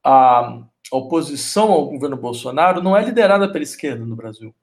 [0.04, 4.54] a, a oposição ao governo Bolsonaro não é liderada pela esquerda no Brasil.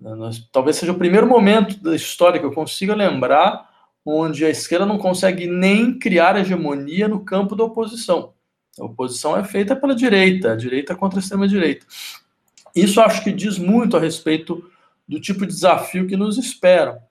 [0.00, 3.72] Nós, talvez seja o primeiro momento da história que eu consiga lembrar
[4.04, 8.34] onde a esquerda não consegue nem criar hegemonia no campo da oposição.
[8.78, 11.86] A oposição é feita pela direita, a direita contra a extrema-direita.
[12.74, 14.68] Isso acho que diz muito a respeito
[15.06, 17.02] do tipo de desafio que nos espera.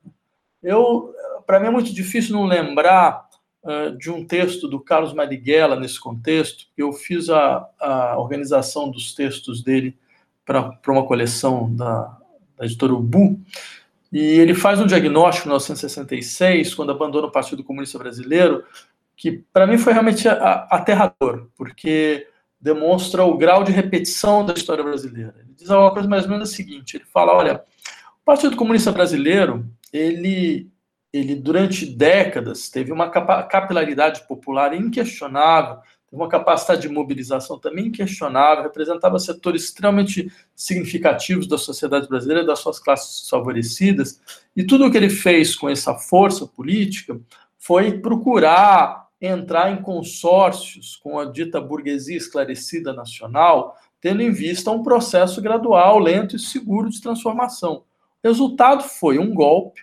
[0.62, 1.13] Eu,
[1.45, 3.28] para mim é muito difícil não lembrar
[3.63, 6.65] uh, de um texto do Carlos Marighella nesse contexto.
[6.78, 9.97] Eu fiz a, a organização dos textos dele
[10.45, 12.17] para uma coleção da,
[12.58, 13.39] da editora Ubu,
[14.12, 18.63] e ele faz um diagnóstico em 1966, quando abandona o Partido Comunista Brasileiro,
[19.15, 22.28] que para mim foi realmente aterrador, porque
[22.63, 25.36] demonstra o grau de repetição da história brasileira.
[25.38, 27.62] Ele diz uma coisa mais ou menos a seguinte: ele fala, olha,
[28.21, 30.71] o Partido Comunista Brasileiro, ele,
[31.12, 39.19] ele durante décadas teve uma capilaridade popular inquestionável, uma capacidade de mobilização também inquestionável, representava
[39.19, 44.21] setores extremamente significativos da sociedade brasileira, das suas classes favorecidas,
[44.56, 47.19] e tudo o que ele fez com essa força política
[47.58, 54.84] foi procurar entrar em consórcios com a dita burguesia esclarecida nacional, tendo em vista um
[54.84, 57.86] processo gradual, lento e seguro de transformação.
[58.22, 59.82] O resultado foi um golpe,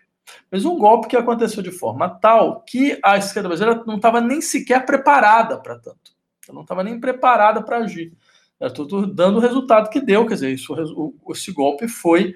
[0.50, 4.42] mas um golpe que aconteceu de forma tal que a esquerda brasileira não estava nem
[4.42, 6.12] sequer preparada para tanto.
[6.46, 8.12] Eu não estava nem preparada para agir.
[8.60, 10.76] Estou dando o resultado que deu, quer dizer, isso,
[11.30, 12.34] esse golpe foi,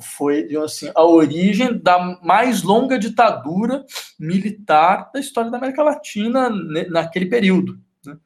[0.00, 3.84] foi assim, a origem da mais longa ditadura
[4.18, 6.50] militar da história da América Latina
[6.88, 7.78] naquele período.
[8.04, 8.16] Né?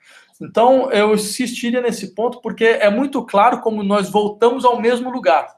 [0.41, 5.49] Então, eu insistiria nesse ponto, porque é muito claro como nós voltamos ao mesmo lugar.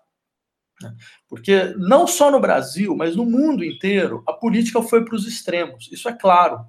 [0.80, 0.94] Né?
[1.28, 5.88] Porque não só no Brasil, mas no mundo inteiro, a política foi para os extremos.
[5.90, 6.66] Isso é claro.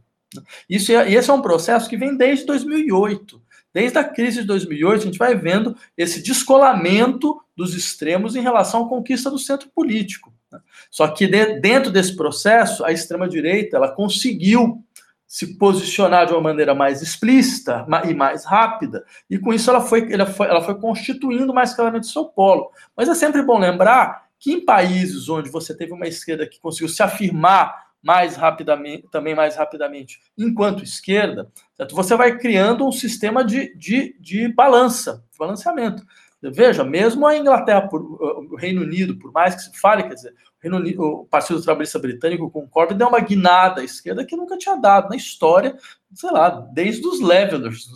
[0.70, 3.42] Isso é, esse é um processo que vem desde 2008.
[3.78, 8.84] Desde a crise de 2008, a gente vai vendo esse descolamento dos extremos em relação
[8.84, 10.34] à conquista do centro político.
[10.52, 10.60] Né?
[10.90, 14.84] Só que de, dentro desse processo, a extrema-direita ela conseguiu
[15.28, 20.12] se posicionar de uma maneira mais explícita e mais rápida, e com isso ela foi,
[20.12, 22.72] ela foi, ela foi constituindo mais claramente seu polo.
[22.96, 26.90] Mas é sempre bom lembrar que em países onde você teve uma esquerda que conseguiu
[26.90, 31.94] se afirmar mais rapidamente, também mais rapidamente, enquanto esquerda, certo?
[31.94, 36.06] você vai criando um sistema de, de, de balança, de balanceamento.
[36.42, 40.34] Veja, mesmo a Inglaterra, o Reino Unido, por mais que se fale, quer dizer,
[40.64, 44.58] Unido, o Partido Trabalhista Britânico com o Corbyn deu uma guinada à esquerda que nunca
[44.58, 45.78] tinha dado na história,
[46.14, 47.90] sei lá, desde os Levelers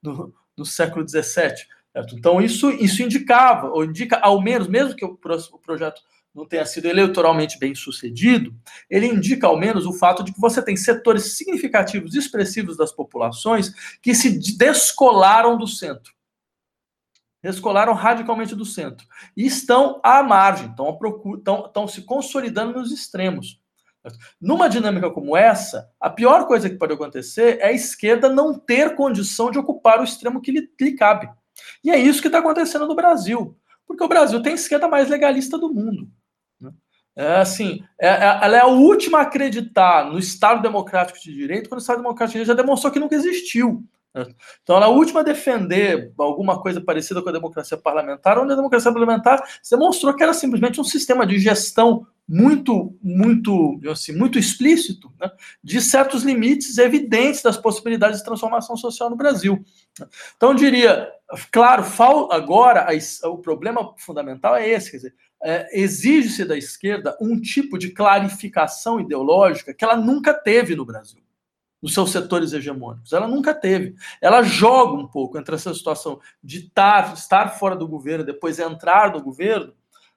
[0.00, 1.66] do, do século XVII.
[1.92, 2.14] Certo?
[2.14, 5.18] Então, isso, isso indicava, ou indica, ao menos, mesmo que o,
[5.52, 6.00] o projeto
[6.34, 8.54] não tenha sido eleitoralmente bem sucedido,
[8.88, 13.72] ele indica ao menos o fato de que você tem setores significativos, expressivos das populações
[14.00, 16.12] que se descolaram do centro
[17.42, 19.06] descolaram radicalmente do centro
[19.36, 23.58] e estão à margem, estão, procura, estão, estão se consolidando nos extremos.
[24.40, 28.94] Numa dinâmica como essa, a pior coisa que pode acontecer é a esquerda não ter
[28.94, 31.28] condição de ocupar o extremo que lhe, lhe cabe.
[31.84, 35.08] E é isso que está acontecendo no Brasil, porque o Brasil tem a esquerda mais
[35.08, 36.10] legalista do mundo.
[37.20, 41.68] É assim, é, é, ela é a última a acreditar no Estado Democrático de Direito,
[41.68, 43.84] quando o Estado Democrático de Direito já demonstrou que nunca existiu.
[44.62, 48.52] Então, ela é a última a defender alguma coisa parecida com a democracia parlamentar, onde
[48.52, 49.40] a democracia parlamentar
[49.70, 55.30] demonstrou que era simplesmente um sistema de gestão muito, muito, assim, muito explícito, né,
[55.62, 59.64] de certos limites evidentes das possibilidades de transformação social no Brasil.
[60.36, 61.08] Então, eu diria,
[61.50, 61.84] claro,
[62.30, 62.86] agora
[63.24, 69.00] o problema fundamental é esse, quer dizer, é, exige-se da esquerda um tipo de clarificação
[69.00, 71.20] ideológica que ela nunca teve no Brasil
[71.82, 73.12] nos seus setores hegemônicos.
[73.12, 73.94] Ela nunca teve.
[74.20, 79.12] Ela joga um pouco entre essa situação de tar, estar fora do governo, depois entrar
[79.12, 79.72] no governo,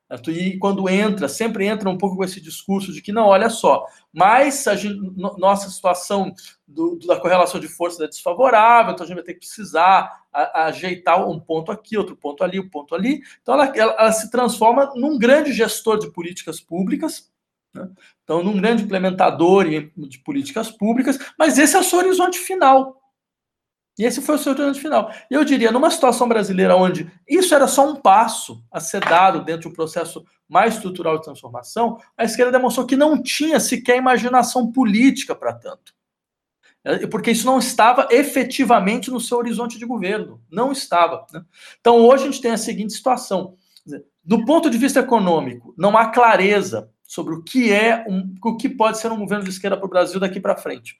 [0.07, 0.31] certo?
[0.31, 3.85] e quando entra, sempre entra um pouco com esse discurso de que, não, olha só,
[4.11, 4.99] mas a gente,
[5.37, 6.33] nossa situação
[6.67, 10.61] do, da correlação de forças é desfavorável, então a gente vai ter que precisar a,
[10.61, 13.21] a ajeitar um ponto aqui, outro ponto ali, um ponto ali.
[13.41, 17.32] Então ela, ela, ela se transforma num grande gestor de políticas públicas?
[18.23, 19.65] Então, num grande implementador
[19.95, 23.01] de políticas públicas, mas esse é o seu horizonte final.
[23.97, 25.11] E esse foi o seu horizonte final.
[25.29, 29.61] Eu diria, numa situação brasileira onde isso era só um passo a ser dado dentro
[29.63, 34.71] de um processo mais estrutural de transformação, a esquerda demonstrou que não tinha sequer imaginação
[34.71, 35.93] política para tanto.
[36.83, 40.41] É, porque isso não estava efetivamente no seu horizonte de governo.
[40.51, 41.25] Não estava.
[41.31, 41.43] Né?
[41.79, 43.55] Então, hoje a gente tem a seguinte situação.
[44.23, 48.67] Do ponto de vista econômico, não há clareza sobre o que é um, o que
[48.67, 50.99] pode ser um governo de esquerda para o Brasil daqui para frente.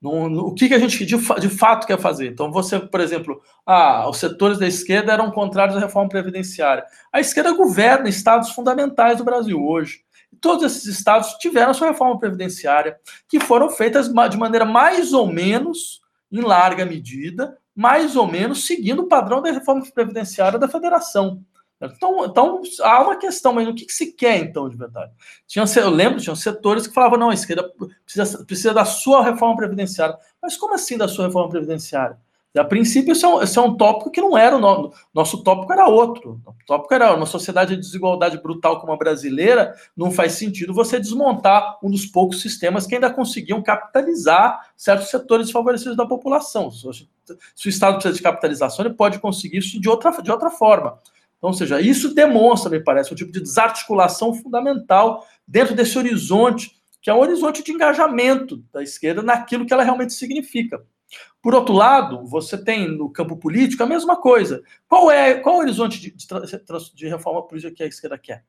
[0.00, 2.28] No, no, o que, que a gente de, de, fato quer fazer?
[2.28, 6.84] Então, você, por exemplo, ah, os setores da esquerda eram contrários à reforma previdenciária.
[7.12, 10.00] A esquerda governa estados fundamentais do Brasil hoje.
[10.40, 16.00] Todos esses estados tiveram sua reforma previdenciária, que foram feitas de maneira mais ou menos,
[16.32, 21.42] em larga medida, mais ou menos seguindo o padrão da reforma previdenciária da federação.
[21.80, 25.12] Então, então há uma questão, mas o que, que se quer então de verdade?
[25.46, 27.72] Tinha, eu lembro, tinha setores que falavam, não, a esquerda
[28.04, 30.16] precisa, precisa da sua reforma previdenciária.
[30.42, 32.18] Mas como assim da sua reforma previdenciária?
[32.56, 35.42] A princípio, esse é, um, esse é um tópico que não era o no, nosso
[35.44, 36.40] tópico era outro.
[36.44, 40.98] O tópico era uma sociedade de desigualdade brutal como a brasileira, não faz sentido você
[40.98, 46.70] desmontar um dos poucos sistemas que ainda conseguiam capitalizar certos setores desfavorecidos da população.
[46.70, 50.98] Se o Estado precisa de capitalização, ele pode conseguir isso de outra, de outra forma.
[51.38, 56.72] Então, ou seja, isso demonstra, me parece, um tipo de desarticulação fundamental dentro desse horizonte,
[57.00, 60.84] que é um horizonte de engajamento da esquerda naquilo que ela realmente significa.
[61.40, 64.62] Por outro lado, você tem no campo político a mesma coisa.
[64.88, 66.26] Qual é qual é o horizonte de, de,
[66.94, 68.44] de reforma política que a esquerda quer?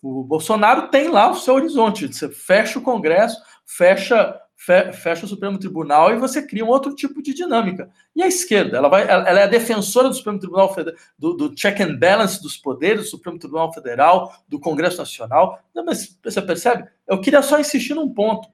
[0.00, 2.06] O Bolsonaro tem lá o seu horizonte.
[2.06, 7.22] Você fecha o Congresso, fecha fecha o Supremo Tribunal e você cria um outro tipo
[7.22, 7.90] de dinâmica.
[8.14, 10.76] E a esquerda, ela, vai, ela é a defensora do Supremo Tribunal
[11.18, 15.58] do, do check and balance dos poderes do Supremo Tribunal Federal, do Congresso Nacional.
[15.74, 16.86] Não, mas você percebe?
[17.08, 18.48] Eu queria só insistir num ponto.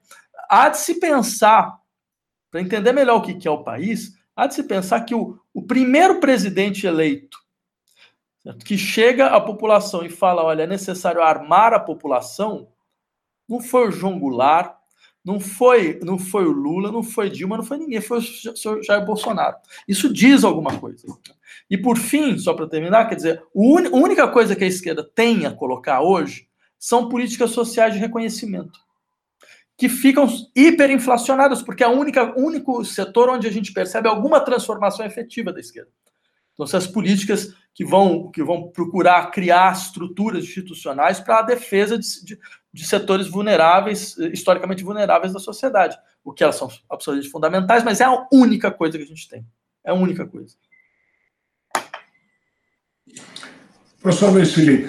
[0.49, 1.77] Há de se pensar,
[2.49, 5.61] para entender melhor o que é o país, há de se pensar que o, o
[5.61, 7.37] primeiro presidente eleito
[8.41, 8.65] certo?
[8.65, 12.69] que chega à população e fala: olha, é necessário armar a população,
[13.47, 14.76] não foi o João Goulart,
[15.27, 19.05] não foi, não foi o Lula, não foi Dilma, não foi ninguém, foi o Jair
[19.05, 19.57] Bolsonaro.
[19.85, 21.05] Isso diz alguma coisa.
[21.69, 25.45] E por fim, só para terminar, quer dizer, a única coisa que a esquerda tem
[25.45, 26.47] a colocar hoje
[26.79, 28.79] são políticas sociais de reconhecimento.
[29.77, 31.99] que ficam hiperinflacionadas, porque é o
[32.37, 35.91] único setor onde a gente percebe alguma transformação efetiva da esquerda.
[36.53, 42.25] Então, essas políticas que vão, que vão procurar criar estruturas institucionais para a defesa de,
[42.25, 42.39] de,
[42.77, 48.05] de, setores vulneráveis, historicamente vulneráveis da sociedade, o que elas são absolutamente fundamentais, mas é
[48.05, 49.45] a única coisa que a gente tem.
[49.83, 50.55] É a única coisa.
[53.99, 54.87] Professor Luiz Felipe,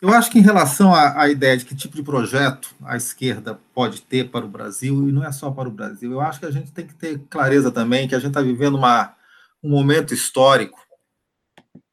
[0.00, 3.58] Eu acho que em relação à, à, ideia de que tipo de projeto a esquerda
[3.74, 6.46] pode ter para o Brasil, e não é só para o Brasil, eu acho que
[6.46, 9.14] a gente tem que ter clareza também que a gente está vivendo uma,
[9.64, 10.85] um momento histórico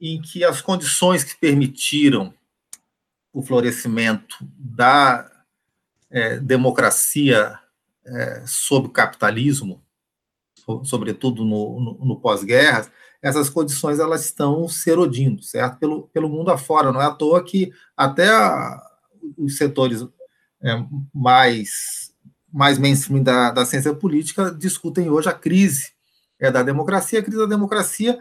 [0.05, 2.33] em que as condições que permitiram
[3.31, 5.31] o florescimento da
[6.11, 7.57] é, democracia
[8.05, 9.81] é, sob o capitalismo,
[10.83, 12.91] sobretudo no, no, no pós-guerra,
[13.21, 15.77] essas condições elas estão se erodindo, certo?
[15.77, 16.91] Pelo, pelo mundo afora.
[16.91, 18.81] Não é à toa que até a,
[19.37, 20.05] os setores
[20.61, 22.13] é, mais,
[22.51, 25.93] mais mainstream da, da ciência política discutem hoje a crise
[26.37, 27.19] é, da democracia.
[27.19, 28.19] A crise da democracia,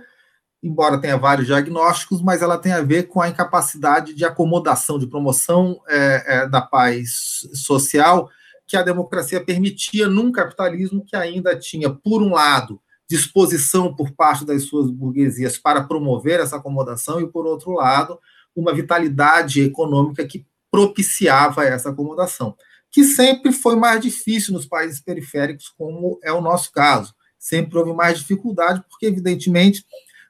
[0.62, 5.08] embora tenha vários diagnósticos, mas ela tem a ver com a incapacidade de acomodação, de
[5.08, 8.30] promoção é, é, da paz social
[8.66, 14.44] que a democracia permitia num capitalismo que ainda tinha, por um lado, disposição por parte
[14.44, 18.18] das suas burguesias para promover essa acomodação e, por outro lado,
[18.54, 22.56] uma vitalidade econômica que propiciava essa acomodação,
[22.90, 27.14] que sempre foi mais difícil nos países periféricos, como é o nosso caso.
[27.38, 29.84] Sempre houve mais dificuldade, porque, evidentemente,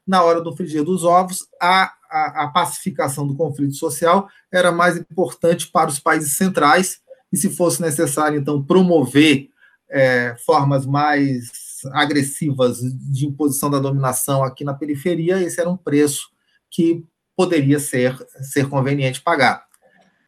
[0.07, 4.97] na hora do frigir dos ovos, a, a, a pacificação do conflito social era mais
[4.97, 7.01] importante para os países centrais,
[7.33, 9.49] e se fosse necessário, então, promover
[9.91, 11.51] é, formas mais
[11.93, 16.31] agressivas de imposição da dominação aqui na periferia, esse era um preço
[16.71, 17.05] que
[17.37, 19.65] poderia ser, ser conveniente pagar.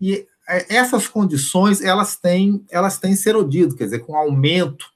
[0.00, 4.93] E é, essas condições elas têm elas têm se erodido, quer dizer, com o aumento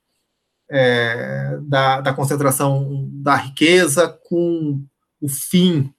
[0.71, 4.83] é, da, da concentração da riqueza, com
[5.21, 5.93] o fim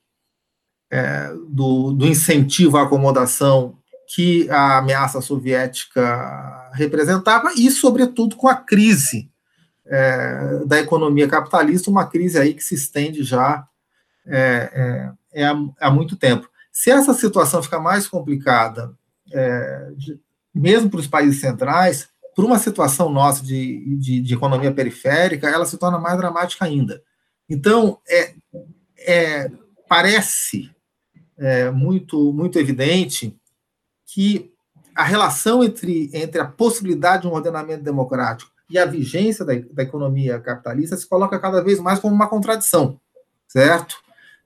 [0.92, 8.56] é, do, do incentivo à acomodação que a ameaça soviética representava e, sobretudo, com a
[8.56, 9.30] crise
[9.86, 13.68] é, da economia capitalista, uma crise aí que se estende já
[14.26, 16.50] é, é, é há, há, muito tempo.
[16.72, 18.92] Se essa situação ficar mais complicada,
[19.32, 20.20] é, de,
[20.54, 22.10] mesmo para os países centrais,
[22.40, 27.04] por uma situação nossa de, de, de, economia periférica, ela se torna mais dramática ainda.
[27.50, 28.34] Então, é,
[28.98, 29.52] é
[29.90, 30.74] parece
[31.74, 33.38] muito, muito evidente
[34.06, 34.54] que
[34.96, 39.84] a relação entre, entre a possibilidade de um ordenamento democrático e a vigência da, da
[39.84, 43.02] economia capitalista se coloca cada vez mais como uma contradição,
[43.50, 43.98] certo?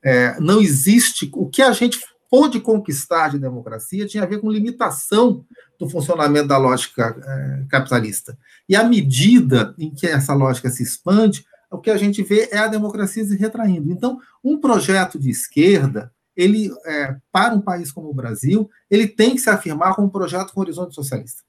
[0.04, 1.30] É, não existe.
[1.36, 2.00] O que a gente
[2.34, 5.46] pôde conquistar de democracia tinha a ver com limitação
[5.78, 8.36] do funcionamento da lógica é, capitalista.
[8.68, 12.58] E à medida em que essa lógica se expande, o que a gente vê é
[12.58, 13.92] a democracia se retraindo.
[13.92, 19.36] Então, um projeto de esquerda, ele, é, para um país como o Brasil, ele tem
[19.36, 21.44] que se afirmar como um projeto com horizonte socialista.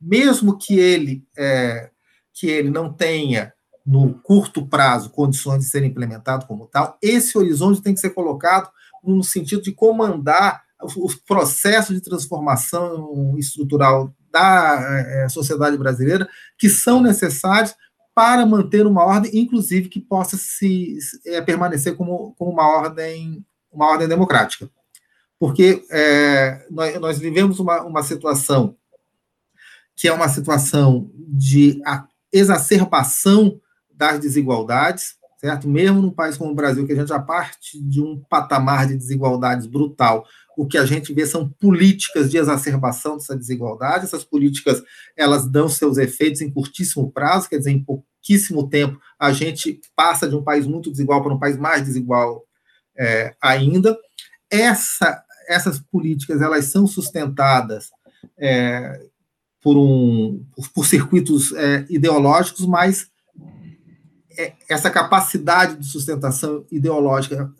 [0.00, 1.90] Mesmo que ele é,
[2.32, 3.52] que ele não tenha,
[3.86, 8.68] no curto prazo, condições de ser implementado como tal, esse horizonte tem que ser colocado
[9.06, 10.62] no sentido de comandar
[10.96, 16.28] os processos de transformação estrutural da é, sociedade brasileira
[16.58, 17.74] que são necessários
[18.14, 23.44] para manter uma ordem, inclusive que possa se é, permanecer como, como uma ordem
[23.74, 24.70] uma ordem democrática,
[25.36, 28.76] porque é, nós, nós, vivemos uma, uma situação
[29.96, 31.80] que é uma situação de
[32.32, 33.60] exacerbação
[33.92, 35.68] das desigualdades, certo?
[35.68, 38.96] Mesmo num país como o Brasil, que a gente já parte de um patamar de
[38.96, 40.26] desigualdades brutal,
[40.56, 44.06] o que a gente vê são políticas de exacerbação dessa desigualdade.
[44.06, 44.82] Essas políticas
[45.14, 50.26] elas dão seus efeitos em curtíssimo prazo, quer dizer, em pouquíssimo tempo a gente passa
[50.26, 52.42] de um país muito desigual para um país mais desigual
[52.96, 53.94] é, ainda.
[54.50, 57.90] Essa, essas políticas elas são sustentadas
[58.38, 58.98] é,
[59.60, 63.12] por, um, por, por circuitos é, ideológicos, mas
[64.68, 67.52] essa capacidade de sustentação ideológica,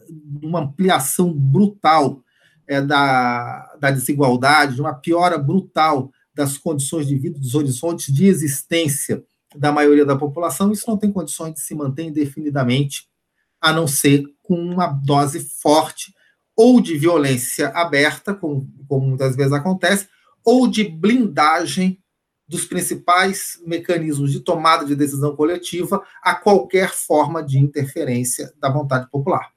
[0.42, 2.20] uma ampliação brutal
[2.66, 8.26] é, da, da desigualdade, de uma piora brutal das condições de vida, dos horizontes de
[8.26, 9.22] existência
[9.54, 13.06] da maioria da população, isso não tem condições de se manter indefinidamente,
[13.60, 16.12] a não ser com uma dose forte
[16.56, 20.08] ou de violência aberta, como, como muitas vezes acontece,
[20.44, 21.98] ou de blindagem
[22.46, 29.08] dos principais mecanismos de tomada de decisão coletiva a qualquer forma de interferência da vontade
[29.10, 29.50] popular,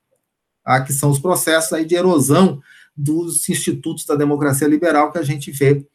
[0.64, 0.82] tá?
[0.82, 2.62] que são os processos aí de erosão
[2.96, 5.86] dos institutos da democracia liberal que a gente vê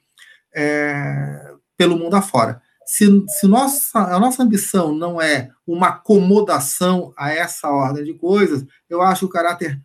[0.55, 2.61] é, pelo mundo afora.
[2.85, 8.65] Se, se nossa, a nossa ambição não é uma acomodação a essa ordem de coisas,
[8.89, 9.81] eu acho o caráter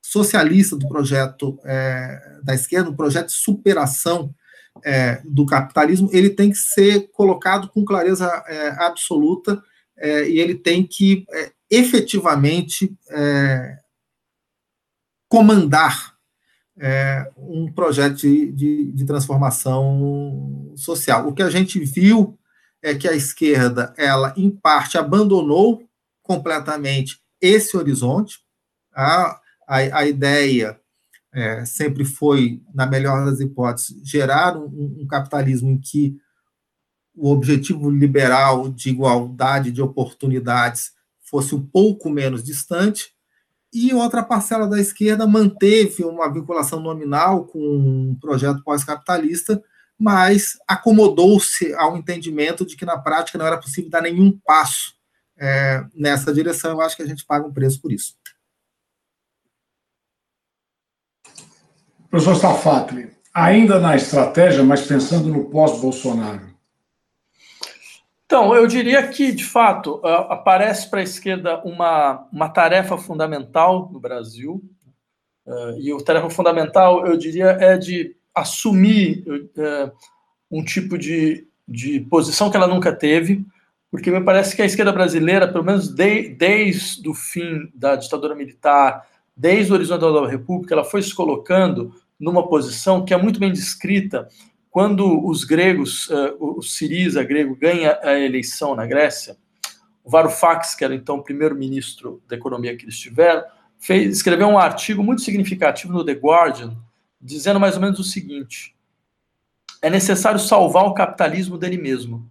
[0.00, 4.34] socialista do projeto é, da esquerda, um projeto de superação
[4.84, 9.62] é, do capitalismo, ele tem que ser colocado com clareza é, absoluta
[9.96, 13.78] é, e ele tem que é, efetivamente é,
[15.28, 16.14] comandar
[16.80, 21.28] é, um projeto de, de, de, transformação social.
[21.28, 22.38] O que a gente viu
[22.80, 25.82] é que a esquerda, ela, em parte, abandonou
[26.22, 28.38] completamente esse horizonte.
[28.94, 30.80] A, a, a ideia
[31.32, 36.16] é, sempre foi, na melhor das hipóteses, gerar um, um capitalismo em que
[37.14, 43.12] o objetivo liberal de igualdade de oportunidades fosse um pouco menos distante,
[43.72, 49.62] e outra parcela da esquerda manteve uma vinculação nominal com um projeto pós-capitalista,
[49.98, 54.94] mas acomodou-se ao entendimento de que na prática não era possível dar nenhum passo
[55.36, 56.70] é, nessa direção.
[56.70, 58.14] Eu acho que a gente paga um preço por isso.
[62.10, 66.48] Professor Stafatli, ainda na estratégia, mas pensando no pós-Bolsonaro.
[68.24, 73.98] Então, eu diria que, de fato, aparece para a esquerda uma, uma tarefa fundamental no
[73.98, 74.62] Brasil,
[75.46, 79.90] uh, e a tarefa fundamental, eu diria, é de assumir uh,
[80.50, 83.46] um tipo de, de posição que ela nunca teve,
[83.90, 88.34] porque me parece que a esquerda brasileira, pelo menos de, desde o fim da ditadura
[88.34, 89.06] militar,
[89.38, 93.52] desde o horizonte da República, ela foi se colocando numa posição que é muito bem
[93.52, 94.28] descrita
[94.68, 99.36] quando os gregos, uh, o Siriza grego ganha a eleição na Grécia,
[100.02, 103.44] o Varoufakis, que era então o primeiro-ministro da economia que eles tiveram,
[103.78, 106.76] fez, escreveu um artigo muito significativo no The Guardian,
[107.20, 108.74] dizendo mais ou menos o seguinte:
[109.80, 112.28] é necessário salvar o capitalismo dele mesmo.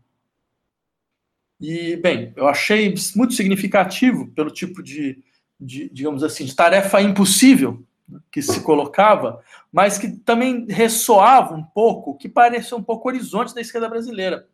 [1.60, 5.24] E, bem, eu achei muito significativo pelo tipo de,
[5.60, 7.84] de, digamos assim, de tarefa impossível
[8.32, 9.42] que se colocava,
[9.72, 14.48] mas que também ressoava um pouco, que parecia um pouco horizonte da esquerda brasileira,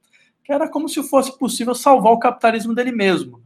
[0.44, 3.44] que era como se fosse possível salvar o capitalismo dele mesmo,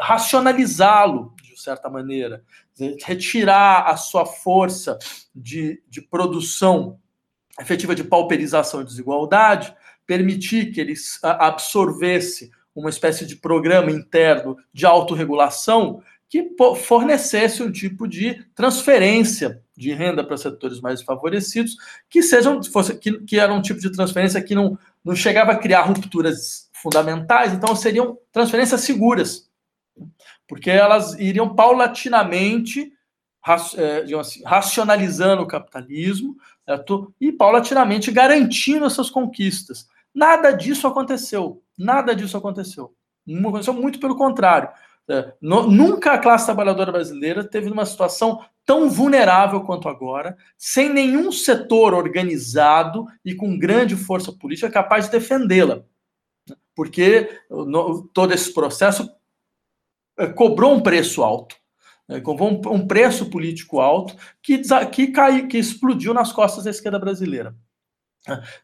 [0.00, 2.42] racionalizá-lo de certa maneira,
[3.04, 4.98] retirar a sua força
[5.34, 6.98] de, de produção
[7.60, 9.74] efetiva de pauperização e desigualdade,
[10.06, 16.02] permitir que ele absorvesse uma espécie de programa interno de autorregulação
[16.32, 21.76] que fornecesse um tipo de transferência de renda para setores mais favorecidos,
[22.08, 25.58] que sejam fosse, que, que era um tipo de transferência que não, não chegava a
[25.58, 29.50] criar rupturas fundamentais, então seriam transferências seguras,
[30.48, 32.90] porque elas iriam paulatinamente
[33.76, 37.14] é, assim, racionalizando o capitalismo certo?
[37.20, 39.86] e paulatinamente garantindo essas conquistas.
[40.14, 41.62] Nada disso aconteceu.
[41.76, 42.94] Nada disso aconteceu.
[43.28, 44.70] Aconteceu muito pelo contrário.
[45.10, 51.32] É, nunca a classe trabalhadora brasileira teve uma situação tão vulnerável quanto agora, sem nenhum
[51.32, 55.82] setor organizado e com grande força política capaz de defendê-la.
[56.74, 57.28] Porque
[58.14, 59.10] todo esse processo
[60.16, 61.56] é, cobrou um preço alto,
[62.08, 66.70] né, cobrou um, um, preço político alto que, que, cai, que explodiu nas costas da
[66.70, 67.54] esquerda brasileira.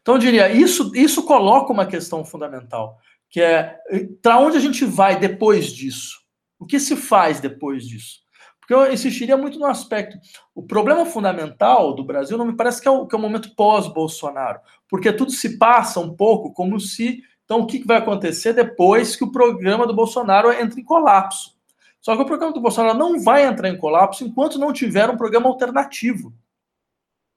[0.01, 2.97] Então, eu diria, isso, isso coloca uma questão fundamental,
[3.29, 3.77] que é
[4.21, 6.18] para onde a gente vai depois disso?
[6.59, 8.19] O que se faz depois disso?
[8.59, 10.19] Porque eu insistiria muito no aspecto.
[10.53, 13.55] O problema fundamental do Brasil não me parece que é o, que é o momento
[13.55, 17.23] pós-Bolsonaro, porque tudo se passa um pouco como se.
[17.45, 21.57] Então, o que vai acontecer depois que o programa do Bolsonaro entra em colapso?
[21.99, 25.17] Só que o programa do Bolsonaro não vai entrar em colapso enquanto não tiver um
[25.17, 26.31] programa alternativo.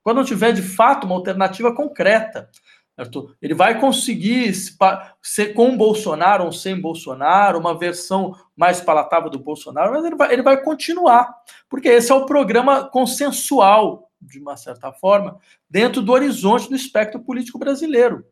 [0.02, 2.50] Quando não tiver, de fato, uma alternativa concreta.
[2.94, 3.34] Certo?
[3.40, 4.52] Ele vai conseguir
[5.22, 10.32] ser com Bolsonaro ou sem Bolsonaro, uma versão mais palatável do Bolsonaro, mas ele vai,
[10.32, 11.34] ele vai continuar,
[11.70, 15.38] porque esse é o programa consensual, de uma certa forma,
[15.68, 18.26] dentro do horizonte do espectro político brasileiro.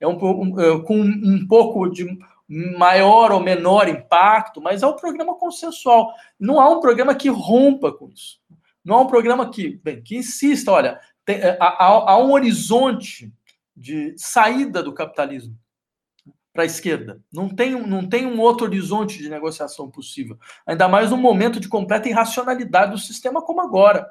[0.00, 2.06] É um, é, com um pouco de
[2.48, 6.12] maior ou menor impacto, mas é um programa consensual.
[6.38, 8.40] Não há um programa que rompa com isso.
[8.84, 13.32] Não há um programa que, bem, que insista, olha, tem, é, há, há um horizonte
[13.76, 15.56] de saída do capitalismo
[16.52, 17.20] para a esquerda.
[17.32, 20.38] Não tem, não tem um outro horizonte de negociação possível.
[20.64, 24.08] Ainda mais num momento de completa irracionalidade do sistema como agora.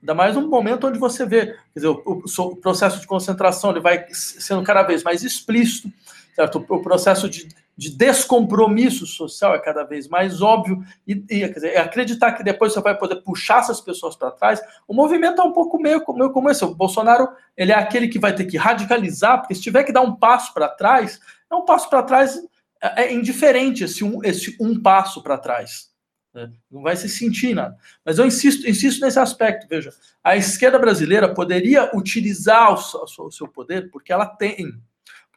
[0.00, 3.80] Ainda mais num momento onde você vê, quer dizer, o, o processo de concentração ele
[3.80, 5.90] vai sendo cada vez mais explícito,
[6.36, 6.64] certo?
[6.68, 7.48] O processo de,
[7.78, 12.80] de descompromisso social é cada vez mais óbvio, e, e dizer, acreditar que depois você
[12.80, 16.50] vai poder puxar essas pessoas para trás, o movimento é um pouco meio, meio como
[16.50, 16.64] esse.
[16.64, 20.00] O Bolsonaro ele é aquele que vai ter que radicalizar, porque se tiver que dar
[20.00, 22.36] um passo para trás, é um passo para trás,
[22.82, 25.88] é, é indiferente esse um, esse um passo para trás.
[26.34, 26.50] Né?
[26.68, 27.76] Não vai se sentir nada.
[28.04, 29.68] Mas eu insisto, insisto nesse aspecto.
[29.68, 34.74] Veja, a esquerda brasileira poderia utilizar o, o seu poder, porque ela tem.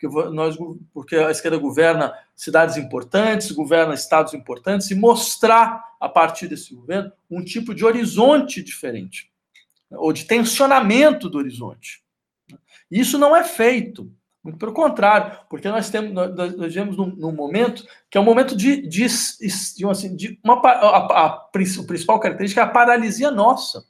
[0.02, 0.58] Porque, nós,
[0.94, 7.12] porque a esquerda governa cidades importantes, governa estados importantes, e mostrar, a partir desse governo,
[7.30, 9.32] um tipo de horizonte diferente,
[9.92, 12.02] ou de tensionamento do horizonte.
[12.90, 14.12] Isso não é feito.
[14.44, 18.56] Muito pelo contrário, porque nós temos nós, vivemos num, num, momento que é um momento
[18.56, 23.86] de, de, de, assim, de uma a, a, a, principal característica é a paralisia nossa.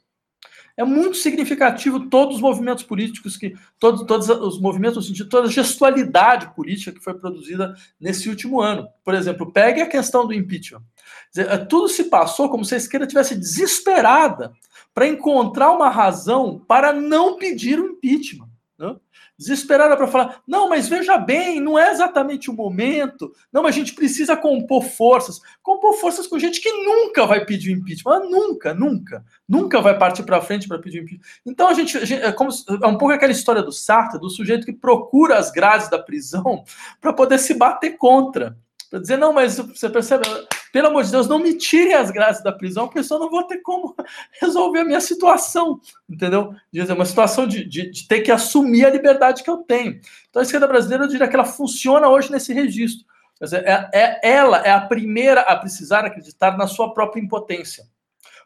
[0.76, 5.48] É muito significativo todos os movimentos políticos que todos, todos os movimentos no sentido toda
[5.48, 8.88] a gestualidade política que foi produzida nesse último ano.
[9.04, 10.82] Por exemplo, pegue a questão do impeachment.
[11.30, 14.52] Dizer, é, tudo se passou como se a esquerda tivesse desesperada
[14.94, 18.51] para encontrar uma razão para não pedir o impeachment.
[18.82, 18.96] Né?
[19.38, 23.32] desesperada para falar: não, mas veja bem, não é exatamente o momento.
[23.52, 25.40] Não, mas a gente precisa compor forças.
[25.62, 28.28] Compor forças com gente que nunca vai pedir impeachment.
[28.28, 29.24] Nunca, nunca.
[29.48, 31.24] Nunca vai partir para frente para pedir impeachment.
[31.46, 32.50] Então a gente, a gente, é, como,
[32.82, 36.64] é um pouco aquela história do Sartre, do sujeito que procura as grades da prisão
[37.00, 38.56] para poder se bater contra.
[38.90, 40.24] Para dizer, não, mas você percebe,
[40.72, 43.42] pelo amor de Deus, não me tirem as graças da prisão, porque eu não vou
[43.42, 43.94] ter como
[44.40, 46.54] resolver a minha situação, entendeu?
[46.72, 50.00] Dizer, uma situação de, de, de, ter que assumir a liberdade que eu tenho.
[50.30, 53.04] Então, a esquerda brasileira, eu diria que ela funciona hoje nesse registro.
[53.38, 57.84] Dizer, é, é, ela é a primeira a precisar acreditar na sua própria impotência.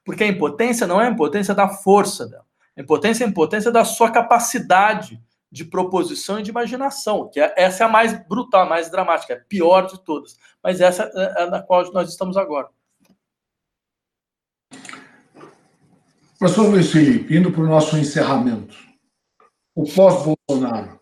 [0.05, 2.45] Porque a impotência não é a impotência da força dela.
[2.77, 7.55] A impotência é a impotência da sua capacidade de proposição e de imaginação, que é,
[7.57, 10.37] essa é a mais brutal, a mais dramática, é a pior de todas.
[10.63, 12.69] Mas essa é a na qual nós estamos agora.
[16.39, 18.77] Professor Luiz Felipe, indo para o nosso encerramento,
[19.75, 21.01] o pós-Bolsonaro.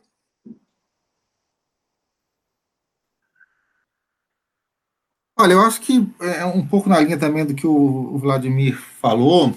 [5.36, 9.53] Olha, eu acho que é um pouco na linha também do que o Vladimir falou,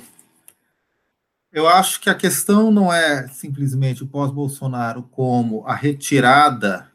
[1.57, 6.87] eu acho que a questão não é simplesmente o pós-Bolsonaro como a retirada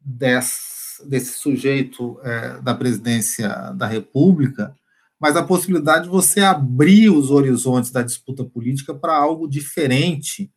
[0.00, 4.76] desse, desse sujeito é, da presidência da República,
[5.18, 10.52] mas a possibilidade de você abrir os horizontes da disputa política para algo diferente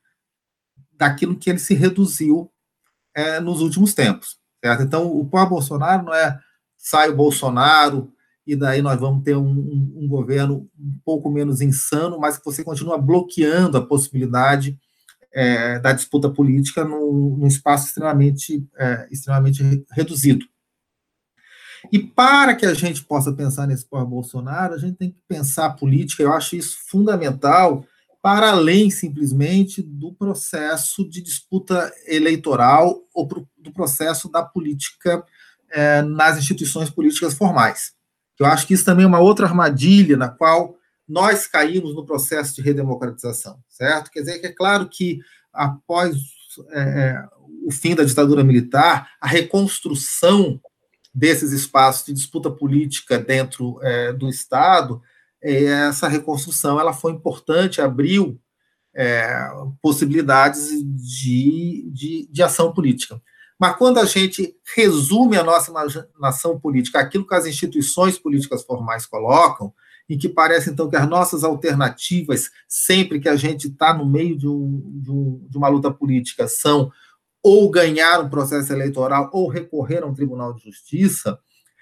[0.92, 2.52] daquilo que ele se reduziu
[3.16, 4.38] é, nos últimos tempos.
[4.64, 4.84] Certo?
[4.84, 6.40] Então, o pós-Bolsonaro não é
[6.78, 8.14] sai o Bolsonaro,
[8.48, 12.46] e daí nós vamos ter um, um, um, governo um pouco menos insano, mas que
[12.46, 14.80] você continua bloqueando a possibilidade
[15.34, 20.46] é, da disputa política num, espaço extremamente, é, extremamente reduzido.
[21.92, 25.74] E para que a gente possa pensar nesse pós-Bolsonaro, a gente tem que pensar a
[25.74, 27.86] política, eu acho isso fundamental,
[28.22, 35.24] para além simplesmente do processo de disputa eleitoral ou pro, do processo da política
[35.70, 37.97] é, nas instituições políticas formais.
[38.40, 40.76] Eu acho que isso também é uma outra armadilha na qual
[41.08, 44.12] nós caímos no processo de redemocratização, certo?
[44.12, 45.20] Quer dizer, que é claro que
[45.54, 46.16] após
[46.72, 47.28] é, é,
[47.66, 50.60] o fim da ditadura militar, a reconstrução
[51.14, 55.02] desses espaços de disputa política dentro é, do Estado,
[55.42, 58.40] é, essa reconstrução ela foi importante, abriu
[58.96, 59.50] é,
[59.82, 63.22] possibilidades de, de, de ação política.
[63.60, 65.74] Mas quando a gente resume a nossa
[66.20, 69.74] nação política, aquilo que as instituições políticas formais colocam,
[70.10, 74.38] e que parece, então, que as nossas alternativas, sempre que a gente está no meio
[74.38, 76.92] de, um, de, um, de, uma luta política, são
[77.44, 81.38] ou ganhar um processo eleitoral ou recorrer a um tribunal de justiça,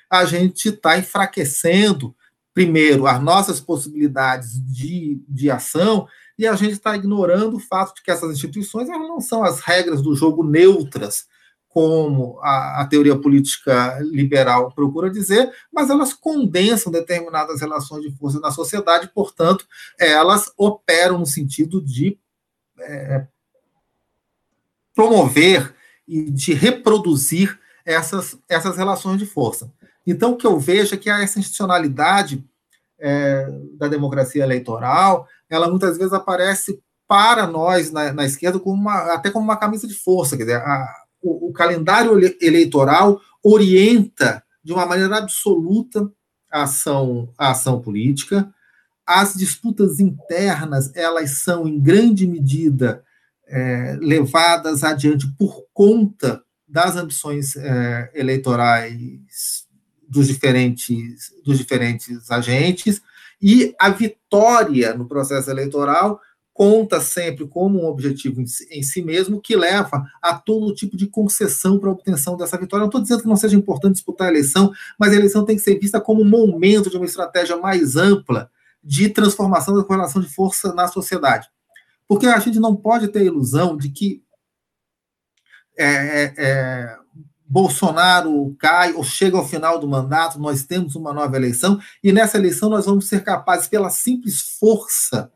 [0.09, 2.15] a gente está enfraquecendo,
[2.53, 6.07] primeiro, as nossas possibilidades de, de ação
[6.37, 9.59] e a gente está ignorando o fato de que essas instituições elas não são as
[9.59, 11.25] regras do jogo neutras
[11.75, 18.39] como a, a, teoria política liberal procura dizer, mas elas condensam determinadas relações de força
[18.39, 19.67] na sociedade, portanto,
[19.99, 22.17] elas operam no sentido de
[22.79, 23.27] é,
[24.95, 25.75] promover
[26.07, 29.69] e de reproduzir essas, essas relações de força.
[30.07, 32.41] Então, o que eu vejo é que a institucionalidade
[32.97, 39.13] é, da democracia eleitoral, ela muitas vezes aparece para nós na, na esquerda como uma,
[39.13, 44.71] até como uma camisa de força, quer dizer, a, o, o calendário eleitoral orienta de
[44.71, 46.11] uma maneira absoluta
[46.51, 48.49] a ação, a ação política.
[49.05, 53.03] As disputas internas, elas são, em grande medida,
[53.47, 59.65] é, levadas adiante por conta das ambições é, eleitorais
[60.07, 63.01] dos diferentes, dos diferentes agentes,
[63.41, 66.19] e a vitória no processo eleitoral
[66.55, 71.77] conta sempre como um objetivo em si mesmo que leva a todo tipo de concessão
[71.77, 72.83] para a obtenção dessa vitória.
[72.83, 75.61] Não estou dizendo que não seja importante disputar a eleição, mas a eleição tem que
[75.61, 78.49] ser vista como um momento de uma estratégia mais ampla
[78.81, 81.49] de transformação da correlação de força na sociedade.
[82.07, 84.23] Porque a gente não pode ter a ilusão de que
[85.77, 86.97] é, é, é
[87.45, 92.37] Bolsonaro cai ou chega ao final do mandato, nós temos uma nova eleição, e nessa
[92.37, 95.29] eleição nós vamos ser capazes, pela simples força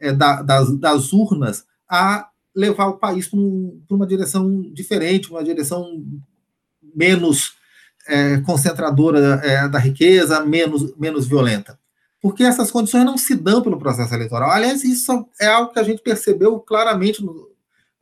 [0.00, 5.44] é, da, das, das, urnas, a levar o país para um, uma direção diferente, uma
[5.44, 6.02] direção
[6.94, 7.52] menos
[8.08, 11.78] é, concentradora é, da riqueza, menos, menos violenta.
[12.20, 14.50] Porque essas condições não se dão pelo processo eleitoral.
[14.50, 17.48] Aliás, isso é algo que a gente percebeu claramente no,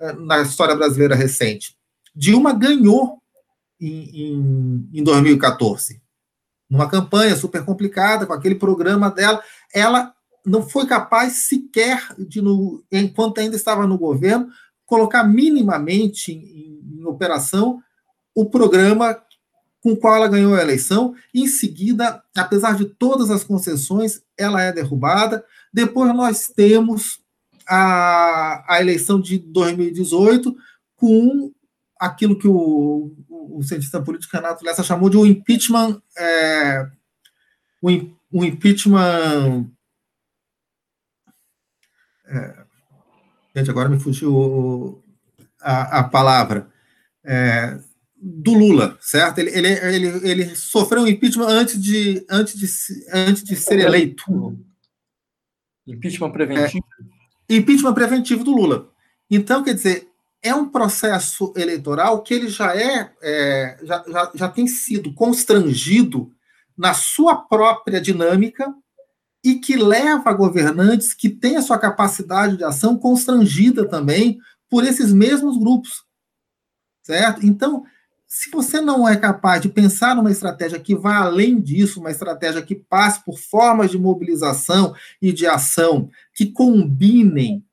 [0.01, 1.77] é, na história brasileira recente.
[2.15, 3.23] Dilma ganhou
[3.81, 6.01] em, em, em 2014.
[6.69, 9.43] Numa campanha super complicada, com aquele programa dela,
[9.73, 10.13] ela
[10.49, 14.49] não foi capaz sequer de, no, enquanto ainda estava no governo,
[14.87, 17.81] colocar minimamente em, em, operação
[18.35, 19.21] o programa
[19.81, 21.15] com o qual ela ganhou a eleição.
[21.35, 25.45] Em seguida, apesar de todas as concessões, ela é derrubada.
[25.73, 27.21] Depois nós temos
[27.67, 30.57] a, a eleição de 2018
[30.97, 31.53] com
[31.99, 36.87] aquilo que o, o cientista político Renato Lessa chamou de um impeachment, é,
[37.83, 39.67] um, um impeachment.
[42.29, 42.65] É,
[43.57, 45.03] gente, agora me fugiu
[45.61, 46.69] a, a palavra.
[47.25, 47.79] É,
[48.21, 49.39] do Lula, certo?
[49.39, 52.67] Ele, ele, ele, ele sofreu um impeachment antes de, antes de,
[53.13, 54.59] antes de ser eleito.
[55.87, 56.85] Impeachment preventivo.
[57.49, 58.91] É, impeachment preventivo do Lula.
[59.31, 60.09] Então, quer dizer,
[60.43, 66.33] é um processo eleitoral que ele já é, é já, já, já tem sido constrangido
[66.77, 68.75] na sua própria dinâmica
[69.45, 75.13] e que leva governantes que têm a sua capacidade de ação constrangida também por esses
[75.13, 76.05] mesmos grupos.
[77.03, 77.47] Certo?
[77.47, 77.85] Então,
[78.27, 82.61] se você não é capaz de pensar numa estratégia que vá além disso, uma estratégia
[82.61, 87.65] que passe por formas de mobilização e de ação que combinem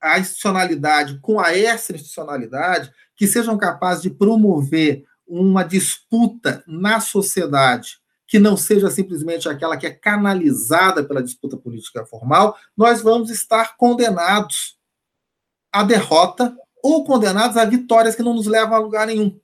[0.00, 8.01] a institucionalidade com a extra-institucionalidade, que sejam capazes de promover uma disputa na sociedade
[8.32, 13.76] que não seja simplesmente aquela que é canalizada pela disputa política formal, nós vamos estar
[13.76, 14.78] condenados
[15.70, 19.38] à derrota ou condenados a vitórias que não nos levam a lugar nenhum.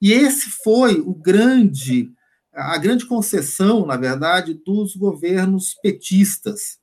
[0.00, 2.14] E esse foi o grande
[2.52, 6.78] a grande concessão, na verdade, dos governos petistas,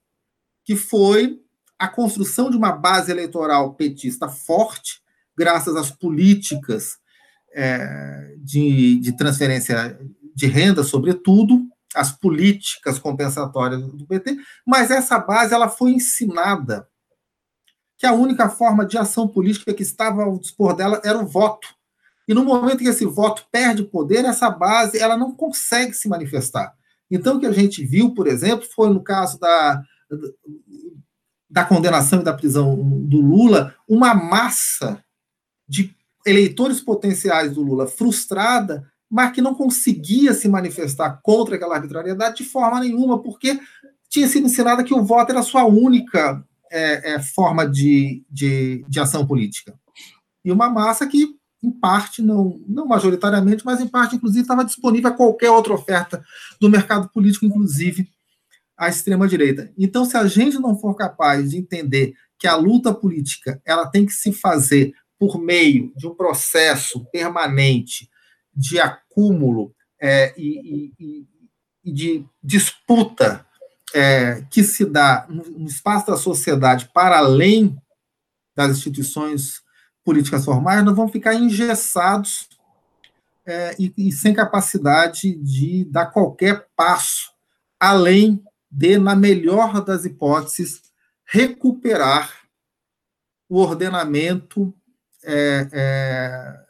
[0.66, 1.40] que foi
[1.80, 5.02] a construção de uma base eleitoral petista forte,
[5.38, 6.98] graças às políticas
[7.54, 9.98] é, de, de transferência
[10.38, 16.88] de renda, sobretudo, as políticas compensatórias do PT, mas essa base ela foi ensinada
[17.98, 21.68] que a única forma de ação política que estava ao dispor dela era o voto.
[22.28, 26.72] E no momento que esse voto perde poder, essa base ela não consegue se manifestar.
[27.10, 29.82] Então, o que a gente viu, por exemplo, foi no caso da,
[31.50, 32.76] da condenação e da prisão
[33.08, 35.04] do Lula, uma massa
[35.68, 35.96] de
[36.28, 42.50] eleitores potenciais do Lula frustrada, mas que não conseguia se manifestar contra aquela arbitrariedade de
[42.50, 43.60] forma nenhuma, porque
[44.10, 48.86] tinha sido ensinada que o voto era a sua única é, é, forma de, de,
[48.88, 49.74] de ação política.
[50.44, 55.10] E uma massa que, em parte, não, não majoritariamente, mas em parte, inclusive, estava disponível
[55.10, 56.24] a qualquer outra oferta
[56.60, 58.10] do mercado político, inclusive
[58.78, 59.72] à extrema-direita.
[59.78, 64.06] Então, se a gente não for capaz de entender que a luta política ela tem
[64.06, 68.08] que se fazer por meio de um processo permanente
[68.58, 71.28] de acúmulo é, e, e,
[71.84, 73.46] e, de disputa
[73.94, 77.78] é, que se dá no espaço da sociedade para além
[78.56, 79.62] das instituições
[80.04, 82.50] políticas formais, nós vamos ficar engessados
[83.46, 87.32] é, e, e sem capacidade de dar qualquer passo
[87.80, 90.82] além de, na melhor das hipóteses,
[91.26, 92.34] recuperar
[93.50, 94.74] o ordenamento
[95.24, 96.67] é, é,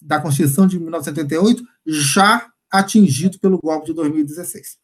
[0.00, 4.78] da Constituição de 1988, já atingido pelo golpe de 2016.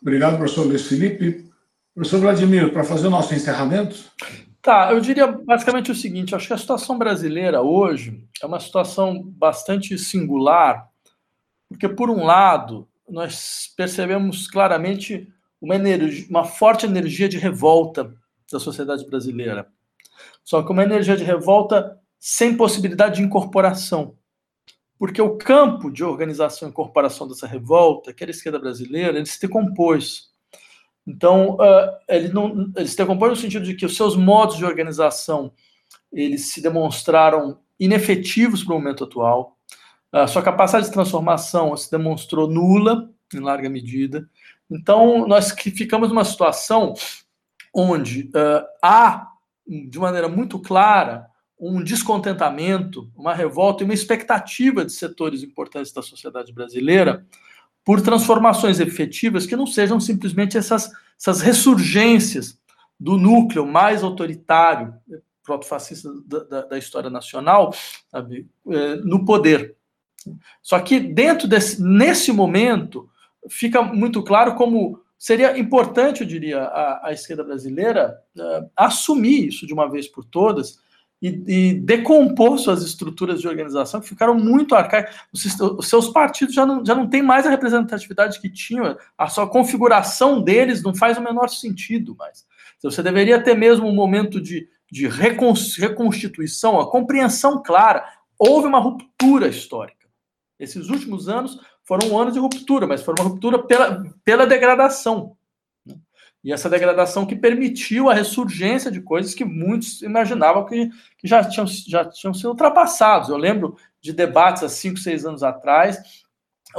[0.00, 1.50] Obrigado, professor Luiz Felipe.
[1.94, 4.10] Professor Vladimir, para fazer o nosso encerramento.
[4.62, 9.22] Tá, eu diria basicamente o seguinte: acho que a situação brasileira hoje é uma situação
[9.22, 10.88] bastante singular,
[11.68, 15.28] porque, por um lado, nós percebemos claramente
[15.60, 18.14] uma, energia, uma forte energia de revolta
[18.50, 19.66] da sociedade brasileira.
[20.44, 24.16] Só que uma energia de revolta sem possibilidade de incorporação.
[24.98, 29.26] Porque o campo de organização e incorporação dessa revolta, que era a esquerda brasileira, ele
[29.26, 30.30] se decompôs.
[31.06, 34.64] Então, uh, ele, não, ele se decompôs no sentido de que os seus modos de
[34.64, 35.52] organização
[36.12, 39.56] eles se demonstraram inefetivos para o momento atual.
[40.12, 44.28] A sua capacidade de transformação se demonstrou nula, em larga medida.
[44.70, 46.94] Então, nós ficamos numa situação
[47.72, 49.29] onde uh, há,
[49.88, 51.26] de maneira muito clara,
[51.58, 57.24] um descontentamento, uma revolta e uma expectativa de setores importantes da sociedade brasileira
[57.84, 62.58] por transformações efetivas que não sejam simplesmente essas, essas ressurgências
[62.98, 64.94] do núcleo mais autoritário,
[65.42, 67.74] proto-fascista da, da, da, história nacional,
[68.10, 69.76] sabe, é, no poder.
[70.60, 73.08] Só que dentro desse, nesse momento,
[73.48, 79.66] fica muito claro como seria importante, eu diria, a, a esquerda brasileira uh, assumir isso
[79.66, 80.78] de uma vez por todas
[81.20, 85.14] e, e, decompor suas estruturas de organização que ficaram muito arcaicas.
[85.30, 89.46] Os, seus partidos já não, já não têm mais a representatividade que tinham, a sua
[89.46, 92.46] configuração deles não faz o menor sentido mais.
[92.78, 98.06] Então, você deveria ter mesmo um momento de, de reconstituição, a compreensão clara.
[98.38, 100.08] Houve uma ruptura histórica.
[100.58, 101.60] Esses últimos anos
[101.90, 105.36] foram um ano de ruptura, mas foi uma ruptura pela, pela degradação.
[105.84, 105.96] Né?
[106.44, 110.88] E essa degradação que permitiu a ressurgência de coisas que muitos imaginavam que,
[111.18, 113.28] que já, tinham, já tinham sido ultrapassados.
[113.28, 115.98] Eu lembro de debates há cinco, seis anos atrás,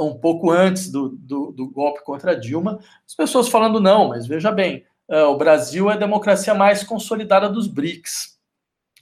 [0.00, 4.50] um pouco antes do, do, do golpe contra Dilma, as pessoas falando, não, mas veja
[4.50, 8.31] bem, uh, o Brasil é a democracia mais consolidada dos BRICS.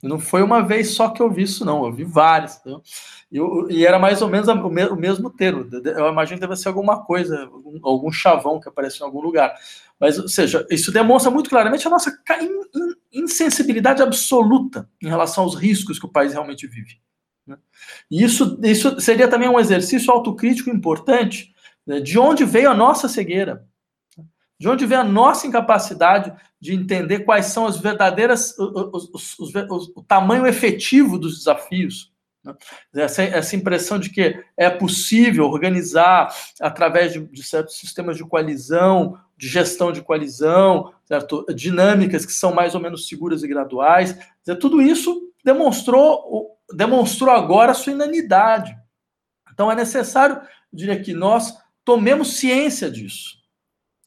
[0.03, 1.85] Não foi uma vez só que eu vi isso, não.
[1.85, 2.59] Eu vi várias.
[3.31, 5.69] Eu, e era mais ou menos o, mesmo termo.
[5.85, 9.53] Eu imagino que deve ser alguma coisa, algum, algum, chavão que apareceu em algum lugar.
[9.99, 12.11] Mas, ou seja, isso demonstra muito claramente a nossa
[13.13, 16.99] insensibilidade absoluta em relação aos riscos que o país realmente vive.
[17.45, 17.57] Né?
[18.09, 21.53] E isso, isso seria também um exercício autocrítico importante
[21.85, 21.99] né?
[21.99, 23.67] de onde veio a nossa cegueira.
[24.59, 29.91] De onde vem a nossa incapacidade de entender quais são as verdadeiras, os, os, os,
[29.95, 32.13] o tamanho efetivo dos desafios.
[32.43, 32.53] Né?
[32.93, 36.31] Essa, essa, impressão de que é possível organizar
[36.61, 41.43] através de, de, certos sistemas de coalizão, de gestão de coalizão, certo?
[41.55, 44.15] dinâmicas que são mais ou menos seguras e graduais.
[44.59, 48.77] Tudo isso demonstrou, demonstrou agora a sua inanidade.
[49.51, 50.39] Então é necessário,
[50.71, 53.40] diria que nós tomemos ciência disso.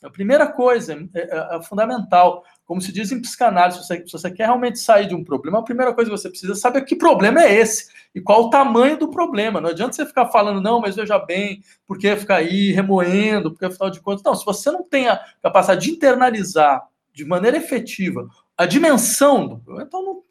[0.04, 2.44] A primeira coisa é, é, é, fundamental.
[2.66, 5.58] Como se diz em psicanálise, se você, se você, quer realmente sair de um problema,
[5.58, 8.50] a primeira coisa que você precisa saber é que problema é esse e qual o
[8.50, 9.60] tamanho do problema.
[9.60, 13.64] Não adianta você ficar falando, não, mas veja bem, por que ficar aí remoendo, porque
[13.64, 14.22] afinal de contas.
[14.22, 19.58] Não, se você não tem a capacidade de internalizar de maneira efetiva a dimensão do
[19.58, 20.22] problema, então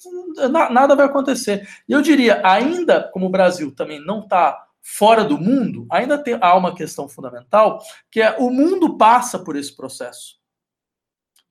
[0.50, 1.68] não, nada vai acontecer.
[1.88, 6.38] E eu diria, ainda como o Brasil também não está fora do mundo, ainda tem,
[6.42, 7.82] há uma questão fundamental,
[8.12, 10.36] que é o mundo passa por esse processo.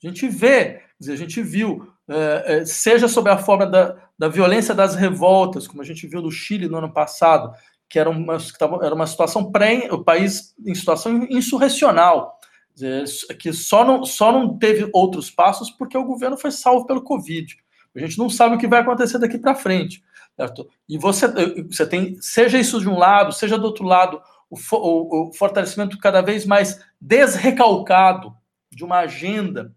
[0.05, 4.75] A gente vê, a gente viu, é, é, seja sob a forma da, da violência
[4.75, 7.55] das revoltas, como a gente viu no Chile no ano passado,
[7.89, 8.37] que era uma,
[8.83, 12.39] era uma situação pré, o país em situação insurrecional,
[12.75, 13.05] dizer,
[13.39, 17.57] que só não, só não teve outros passos porque o governo foi salvo pelo Covid.
[17.95, 20.03] A gente não sabe o que vai acontecer daqui para frente.
[20.37, 20.69] Certo?
[20.89, 21.27] E você,
[21.65, 25.99] você tem, seja isso de um lado, seja do outro lado, o, o, o fortalecimento
[25.99, 28.35] cada vez mais desrecalcado
[28.71, 29.75] de uma agenda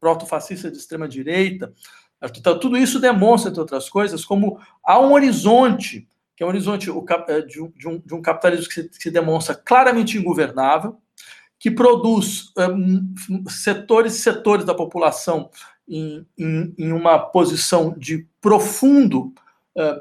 [0.00, 1.72] proto-fascista de extrema-direita.
[2.36, 6.90] Então, tudo isso demonstra, entre outras coisas, como há um horizonte, que é um horizonte
[6.90, 10.96] eh, de um, de um, capitalismo que se, que se, demonstra claramente ingovernável,
[11.58, 13.14] que produz um,
[13.48, 15.50] setores e setores da população
[15.88, 19.32] em, em, em, uma posição de profundo
[19.76, 20.00] uh,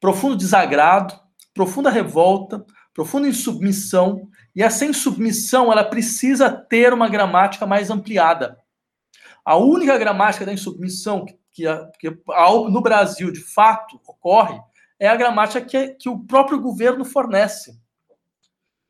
[0.00, 1.18] profundo desagrado,
[1.54, 8.58] profunda revolta, profunda insubmissão, e essa insubmissão ela precisa ter uma gramática mais ampliada.
[9.44, 11.64] A única gramática da insubmissão que, que,
[11.98, 12.18] que
[12.70, 14.60] no Brasil de fato ocorre
[14.98, 17.78] é a gramática que, que o próprio governo fornece.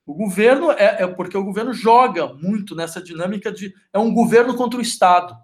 [0.06, 4.56] O governo é, é, porque o governo joga muito nessa dinâmica de é um governo
[4.56, 5.36] contra o Estado.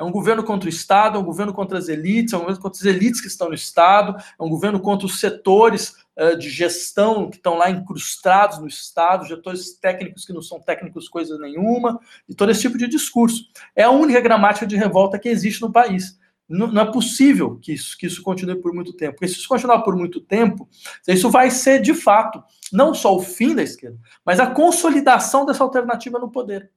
[0.00, 2.62] É um governo contra o Estado, é um governo contra as elites, é um governo
[2.62, 6.48] contra as elites que estão no Estado, é um governo contra os setores uh, de
[6.48, 12.00] gestão que estão lá incrustados no Estado, setores técnicos que não são técnicos coisa nenhuma,
[12.26, 13.44] e todo esse tipo de discurso.
[13.76, 16.18] É a única gramática de revolta que existe no país.
[16.48, 19.48] Não, não é possível que isso, que isso continue por muito tempo, porque se isso
[19.48, 20.66] continuar por muito tempo,
[21.06, 22.42] isso vai ser, de fato,
[22.72, 26.70] não só o fim da esquerda, mas a consolidação dessa alternativa no poder.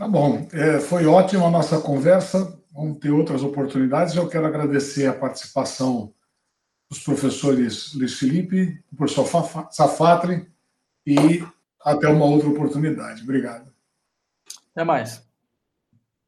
[0.00, 0.48] Tá bom.
[0.54, 2.58] É, foi ótima a nossa conversa.
[2.72, 4.16] vamos ter outras oportunidades.
[4.16, 6.14] Eu quero agradecer a participação
[6.88, 9.26] dos professores Luiz Felipe, do professor
[9.70, 10.50] Safatri,
[11.06, 11.44] e
[11.84, 13.22] até uma outra oportunidade.
[13.24, 13.70] Obrigado.
[14.74, 15.22] Até mais.